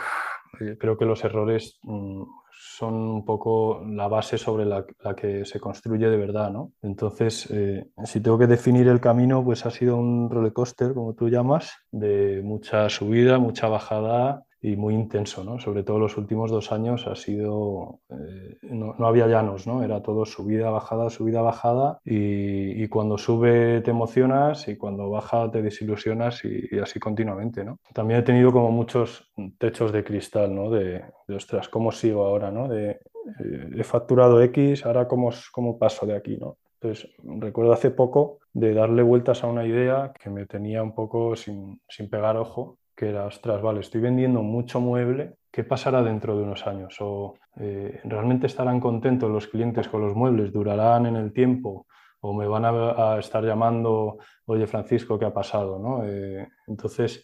eh, 0.60 0.78
creo 0.80 0.98
que 0.98 1.06
los 1.06 1.24
errores 1.24 1.80
mm, 1.84 2.24
son 2.52 2.94
un 2.94 3.26
poco 3.26 3.84
la 3.86 4.08
base 4.08 4.38
sobre 4.38 4.66
la, 4.66 4.86
que 5.16 5.46
se 5.46 5.60
construye 5.60 6.10
de 6.10 6.18
verdad, 6.18 6.52
¿no? 6.52 6.74
Entonces, 6.82 7.50
eh, 7.52 7.90
si 8.06 8.22
tengo 8.22 8.38
que 8.38 8.48
definir 8.48 8.88
el 8.88 9.00
camino, 9.00 9.44
pues 9.44 9.66
ha 9.66 9.72
sido 9.72 9.98
un 9.98 10.30
roller 10.30 10.54
coaster, 10.54 10.94
como 10.94 11.14
tú 11.14 11.30
llamas, 11.30 11.72
de 11.92 12.42
mucha 12.44 12.90
subida, 12.90 13.38
mucha 13.38 13.68
bajada, 13.68 14.44
y 14.62 14.76
muy 14.76 14.96
intenso, 14.96 15.44
¿no? 15.44 15.60
Sobre 15.60 15.84
todo 15.84 16.00
los 16.00 16.18
últimos 16.18 16.50
dos 16.50 16.72
años 16.72 17.06
ha 17.08 17.16
sido, 17.16 18.00
eh, 18.10 18.58
no, 18.64 18.96
había 19.06 19.28
llanos, 19.28 19.68
¿no? 19.68 19.84
Era 19.84 20.02
todo 20.02 20.26
subida, 20.26 20.72
bajada, 20.72 21.10
subida, 21.10 21.42
bajada 21.42 22.00
y, 22.04 22.88
cuando 22.88 23.18
sube 23.18 23.82
te 23.82 23.92
emocionas 23.92 24.68
y 24.68 24.78
cuando 24.78 25.10
baja 25.10 25.52
te 25.52 25.62
desilusionas 25.62 26.44
y, 26.46 26.80
así 26.80 27.00
continuamente, 27.00 27.64
¿no? 27.64 27.80
También 27.94 28.22
he 28.22 28.24
tenido 28.24 28.52
como 28.52 28.72
muchos 28.72 29.32
techos 29.60 29.92
de 29.92 30.04
cristal, 30.04 30.56
¿no? 30.56 30.72
De, 30.72 31.04
ostras, 31.28 31.70
¿cómo 31.70 31.92
sigo 31.92 32.26
ahora, 32.26 32.50
¿no? 32.50 32.68
De, 32.68 32.92
eh, 32.92 33.70
he 33.76 33.84
facturado 33.84 34.42
X, 34.42 34.86
ahora 34.86 35.08
cómo, 35.08 35.32
cómo 35.52 35.78
paso 35.78 36.06
de 36.06 36.16
aquí, 36.16 36.38
¿no? 36.38 36.58
Entonces, 36.80 37.10
recuerdo 37.24 37.74
hace 37.74 37.92
poco 37.92 38.40
de 38.54 38.74
darle 38.74 39.04
vueltas 39.04 39.44
a 39.44 39.48
una 39.48 39.66
idea 39.66 40.14
que 40.20 40.30
me 40.30 40.46
tenía 40.46 40.82
un 40.82 40.94
poco 40.94 41.36
sin, 41.36 41.82
sin 41.88 42.10
pegar 42.10 42.38
ojo 42.38 42.78
que 42.98 43.10
era, 43.10 43.28
ostras, 43.28 43.62
vale, 43.62 43.82
estoy 43.82 44.02
vendiendo 44.02 44.42
mucho 44.42 44.82
mueble, 44.82 45.36
¿qué 45.52 45.64
pasará 45.64 46.02
dentro 46.02 46.36
de 46.36 46.42
unos 46.42 46.66
años? 46.66 46.98
¿O 47.00 47.36
eh, 47.60 48.02
realmente 48.04 48.48
estarán 48.48 48.80
contentos 48.80 49.30
los 49.30 49.48
clientes 49.48 49.88
con 49.88 50.02
los 50.02 50.16
muebles? 50.16 50.52
¿Durarán 50.52 51.06
en 51.06 51.16
el 51.16 51.32
tiempo? 51.32 51.86
¿O 52.22 52.34
me 52.34 52.48
van 52.48 52.66
a, 52.66 53.20
estar 53.20 53.44
llamando, 53.44 54.18
oye 54.48 54.66
Francisco, 54.66 55.20
¿qué 55.20 55.26
ha 55.26 55.34
pasado? 55.34 55.78
¿no? 55.78 56.04
Eh, 56.06 56.48
entonces, 56.66 57.24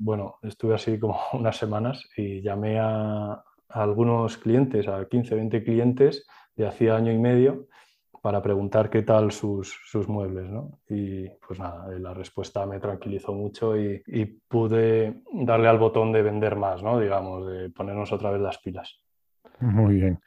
bueno, 0.00 0.36
estuve 0.42 0.74
así 0.74 0.98
como 0.98 1.18
unas 1.34 1.58
semanas 1.58 2.08
y 2.16 2.40
llamé 2.40 2.80
a, 2.80 3.32
a 3.32 3.42
algunos 3.68 4.38
clientes, 4.38 4.88
a 4.88 5.04
15, 5.04 5.34
20 5.34 5.62
clientes 5.62 6.26
de 6.56 6.66
hacía 6.66 6.96
año 6.96 7.12
y 7.12 7.18
medio 7.18 7.66
para 8.22 8.42
preguntar 8.42 8.90
qué 8.90 9.02
tal 9.02 9.32
sus, 9.32 9.78
sus 9.86 10.08
muebles. 10.08 10.48
¿no? 10.50 10.78
Y 10.88 11.28
pues 11.46 11.58
nada, 11.58 11.88
la 11.98 12.14
respuesta 12.14 12.66
me 12.66 12.80
tranquilizó 12.80 13.32
mucho 13.32 13.76
y, 13.76 14.02
y, 14.06 14.24
pude 14.26 15.22
darle 15.32 15.68
al 15.68 15.78
botón 15.78 16.12
de 16.12 16.22
vender 16.22 16.56
más, 16.56 16.82
¿no? 16.82 16.98
digamos, 16.98 17.46
de 17.46 17.70
ponernos 17.70 18.12
otra 18.12 18.30
vez 18.30 18.40
las 18.40 18.58
pilas. 18.58 19.00
Muy 19.60 19.94
bien. 19.94 20.20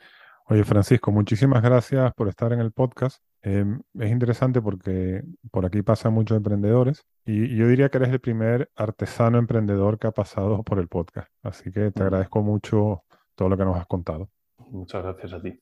Oye, 0.47 0.63
Francisco, 0.63 1.11
muchísimas 1.11 1.61
gracias 1.63 2.13
por 2.13 2.27
estar 2.27 2.51
en 2.51 2.59
el 2.59 2.71
podcast. 2.71 3.23
Em, 3.41 3.81
es 3.97 4.11
interesante 4.11 4.61
porque 4.61 5.23
por 5.49 5.65
aquí 5.65 5.81
pasan 5.81 6.13
muchos 6.13 6.37
emprendedores 6.37 7.07
y 7.25 7.55
yo 7.55 7.67
diría 7.67 7.89
que 7.89 7.97
eres 7.97 8.09
el 8.09 8.19
primer 8.19 8.69
artesano 8.75 9.39
emprendedor 9.39 9.97
que 9.97 10.07
ha 10.07 10.11
pasado 10.11 10.61
por 10.63 10.77
el 10.79 10.87
podcast. 10.87 11.29
Así 11.41 11.71
que 11.71 11.91
te 11.91 12.03
agradezco 12.03 12.41
mucho 12.41 13.03
todo 13.35 13.49
lo 13.49 13.57
que 13.57 13.65
nos 13.65 13.77
has 13.77 13.87
contado. 13.87 14.29
Muchas 14.69 15.03
gracias 15.03 15.33
a 15.33 15.41
ti. 15.41 15.59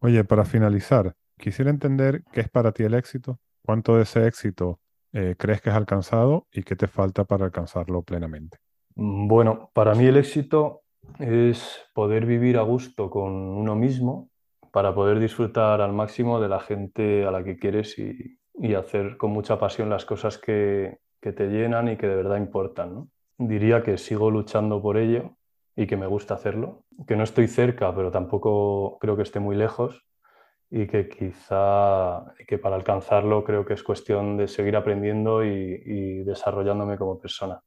Oye, 0.00 0.24
para 0.24 0.44
finalizar, 0.44 1.14
Quisiera 1.42 1.72
entender 1.72 2.22
qué 2.30 2.42
es 2.42 2.48
para 2.48 2.70
ti 2.70 2.84
el 2.84 2.94
éxito, 2.94 3.40
cuánto 3.66 3.96
de 3.96 4.04
ese 4.04 4.28
éxito 4.28 4.78
eh, 5.12 5.34
crees 5.36 5.60
que 5.60 5.70
has 5.70 5.76
alcanzado 5.76 6.46
y 6.52 6.62
qué 6.62 6.76
te 6.76 6.86
falta 6.86 7.24
para 7.24 7.46
alcanzarlo 7.46 8.02
plenamente. 8.02 8.58
Mm, 8.94 9.26
bueno, 9.26 9.68
para 9.74 9.96
mí 9.96 10.06
el 10.06 10.18
éxito 10.18 10.82
es 11.18 11.80
poder 11.94 12.26
vivir 12.26 12.58
a 12.58 12.62
gusto 12.62 13.10
con 13.10 13.32
uno 13.32 13.74
mismo 13.74 14.30
para 14.70 14.94
poder 14.94 15.18
disfrutar 15.18 15.80
al 15.80 15.92
máximo 15.92 16.40
de 16.40 16.48
la 16.48 16.60
gente 16.60 17.26
a 17.26 17.32
la 17.32 17.42
que 17.42 17.58
quieres 17.58 17.98
y, 17.98 18.38
hacer 18.76 19.16
con 19.16 19.32
mucha 19.32 19.58
pasión 19.58 19.90
las 19.90 20.04
cosas 20.04 20.38
que, 20.38 21.00
te 21.20 21.48
llenan 21.48 21.88
y 21.88 21.96
que 21.96 22.06
de 22.06 22.14
verdad 22.14 22.36
importan. 22.36 23.10
Diría 23.36 23.82
que 23.82 23.98
sigo 23.98 24.30
luchando 24.30 24.80
por 24.80 24.96
ello 24.96 25.36
y 25.74 25.88
que 25.88 25.96
me 25.96 26.06
gusta 26.06 26.34
hacerlo, 26.34 26.84
que 27.04 27.16
no 27.16 27.24
estoy 27.24 27.48
cerca, 27.48 27.92
pero 27.96 28.12
tampoco 28.12 28.98
creo 29.00 29.16
que 29.16 29.22
esté 29.22 29.40
muy 29.40 29.56
lejos 29.56 30.04
y 30.74 30.86
que 30.86 31.06
quizá 31.06 32.24
que 32.48 32.56
para 32.56 32.76
alcanzarlo 32.76 33.44
creo 33.44 33.66
que 33.66 33.74
es 33.74 33.82
cuestión 33.82 34.38
de 34.38 34.48
seguir 34.48 34.74
aprendiendo 34.74 35.44
y, 35.44 36.22
desarrollándome 36.24 36.96
como 36.96 37.20
persona. 37.20 37.60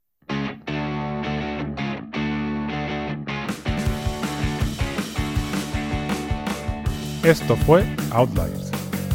Esto 7.23 7.55
fue 7.55 7.83
Outliers. 8.11 8.71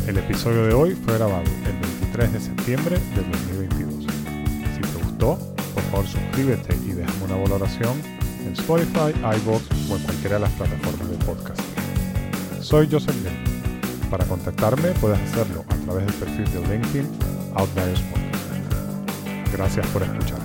El 0.06 0.18
episodio 0.18 0.66
de 0.66 0.74
hoy 0.74 0.90
fue 0.92 1.14
grabado 1.14 1.42
el 1.42 1.80
23 1.80 2.32
de 2.32 2.40
septiembre 2.40 2.96
de 3.16 3.22
2022. 3.22 4.04
Si 4.04 4.80
te 4.80 5.04
gustó, 5.04 5.36
por 5.74 5.82
favor 5.90 6.06
suscríbete 6.06 6.76
y 6.86 6.92
déjame 6.92 7.24
una 7.24 7.36
valoración 7.42 8.00
en 8.46 8.52
Spotify, 8.52 9.12
iVoox 9.18 9.90
o 9.90 9.96
en 9.96 10.02
cualquiera 10.04 10.36
de 10.36 10.42
las 10.42 10.52
plataformas 10.52 11.10
de 11.10 11.24
podcast. 11.24 11.60
Soy 12.60 12.88
Joseph 12.90 13.16
Lin 13.24 13.49
para 14.10 14.24
contactarme 14.24 14.90
puedes 15.00 15.18
hacerlo 15.20 15.64
a 15.68 15.74
través 15.84 16.06
del 16.06 16.14
perfil 16.14 16.44
de 16.52 16.68
LinkedIn 16.68 17.08
Outliers 17.54 18.00
Podcast. 18.00 18.30
Gracias 19.52 19.86
por 19.88 20.02
escuchar. 20.02 20.40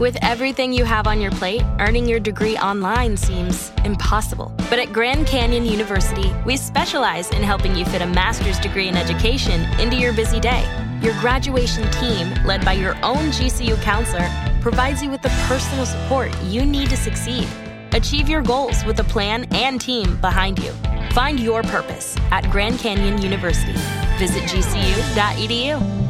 With 0.00 0.16
everything 0.22 0.72
you 0.72 0.84
have 0.86 1.06
on 1.06 1.20
your 1.20 1.30
plate, 1.32 1.62
earning 1.78 2.08
your 2.08 2.20
degree 2.20 2.56
online 2.56 3.18
seems 3.18 3.70
impossible. 3.84 4.50
But 4.70 4.78
at 4.78 4.94
Grand 4.94 5.26
Canyon 5.26 5.66
University, 5.66 6.32
we 6.46 6.56
specialize 6.56 7.30
in 7.32 7.42
helping 7.42 7.76
you 7.76 7.84
fit 7.84 8.00
a 8.00 8.06
master's 8.06 8.58
degree 8.60 8.88
in 8.88 8.96
education 8.96 9.60
into 9.78 9.96
your 9.96 10.14
busy 10.14 10.40
day. 10.40 10.64
Your 11.02 11.12
graduation 11.20 11.90
team, 11.90 12.32
led 12.46 12.64
by 12.64 12.72
your 12.72 12.94
own 13.02 13.30
GCU 13.30 13.78
counselor, 13.82 14.26
provides 14.60 15.02
you 15.02 15.10
with 15.10 15.22
the 15.22 15.28
personal 15.46 15.86
support 15.86 16.30
you 16.44 16.64
need 16.64 16.90
to 16.90 16.96
succeed. 16.96 17.48
Achieve 17.92 18.28
your 18.28 18.42
goals 18.42 18.84
with 18.84 19.00
a 19.00 19.04
plan 19.04 19.46
and 19.52 19.80
team 19.80 20.16
behind 20.20 20.58
you. 20.58 20.72
Find 21.12 21.40
your 21.40 21.62
purpose 21.62 22.16
at 22.30 22.48
Grand 22.50 22.78
Canyon 22.78 23.20
University. 23.20 23.74
Visit 24.18 24.42
gcu.edu. 24.44 26.09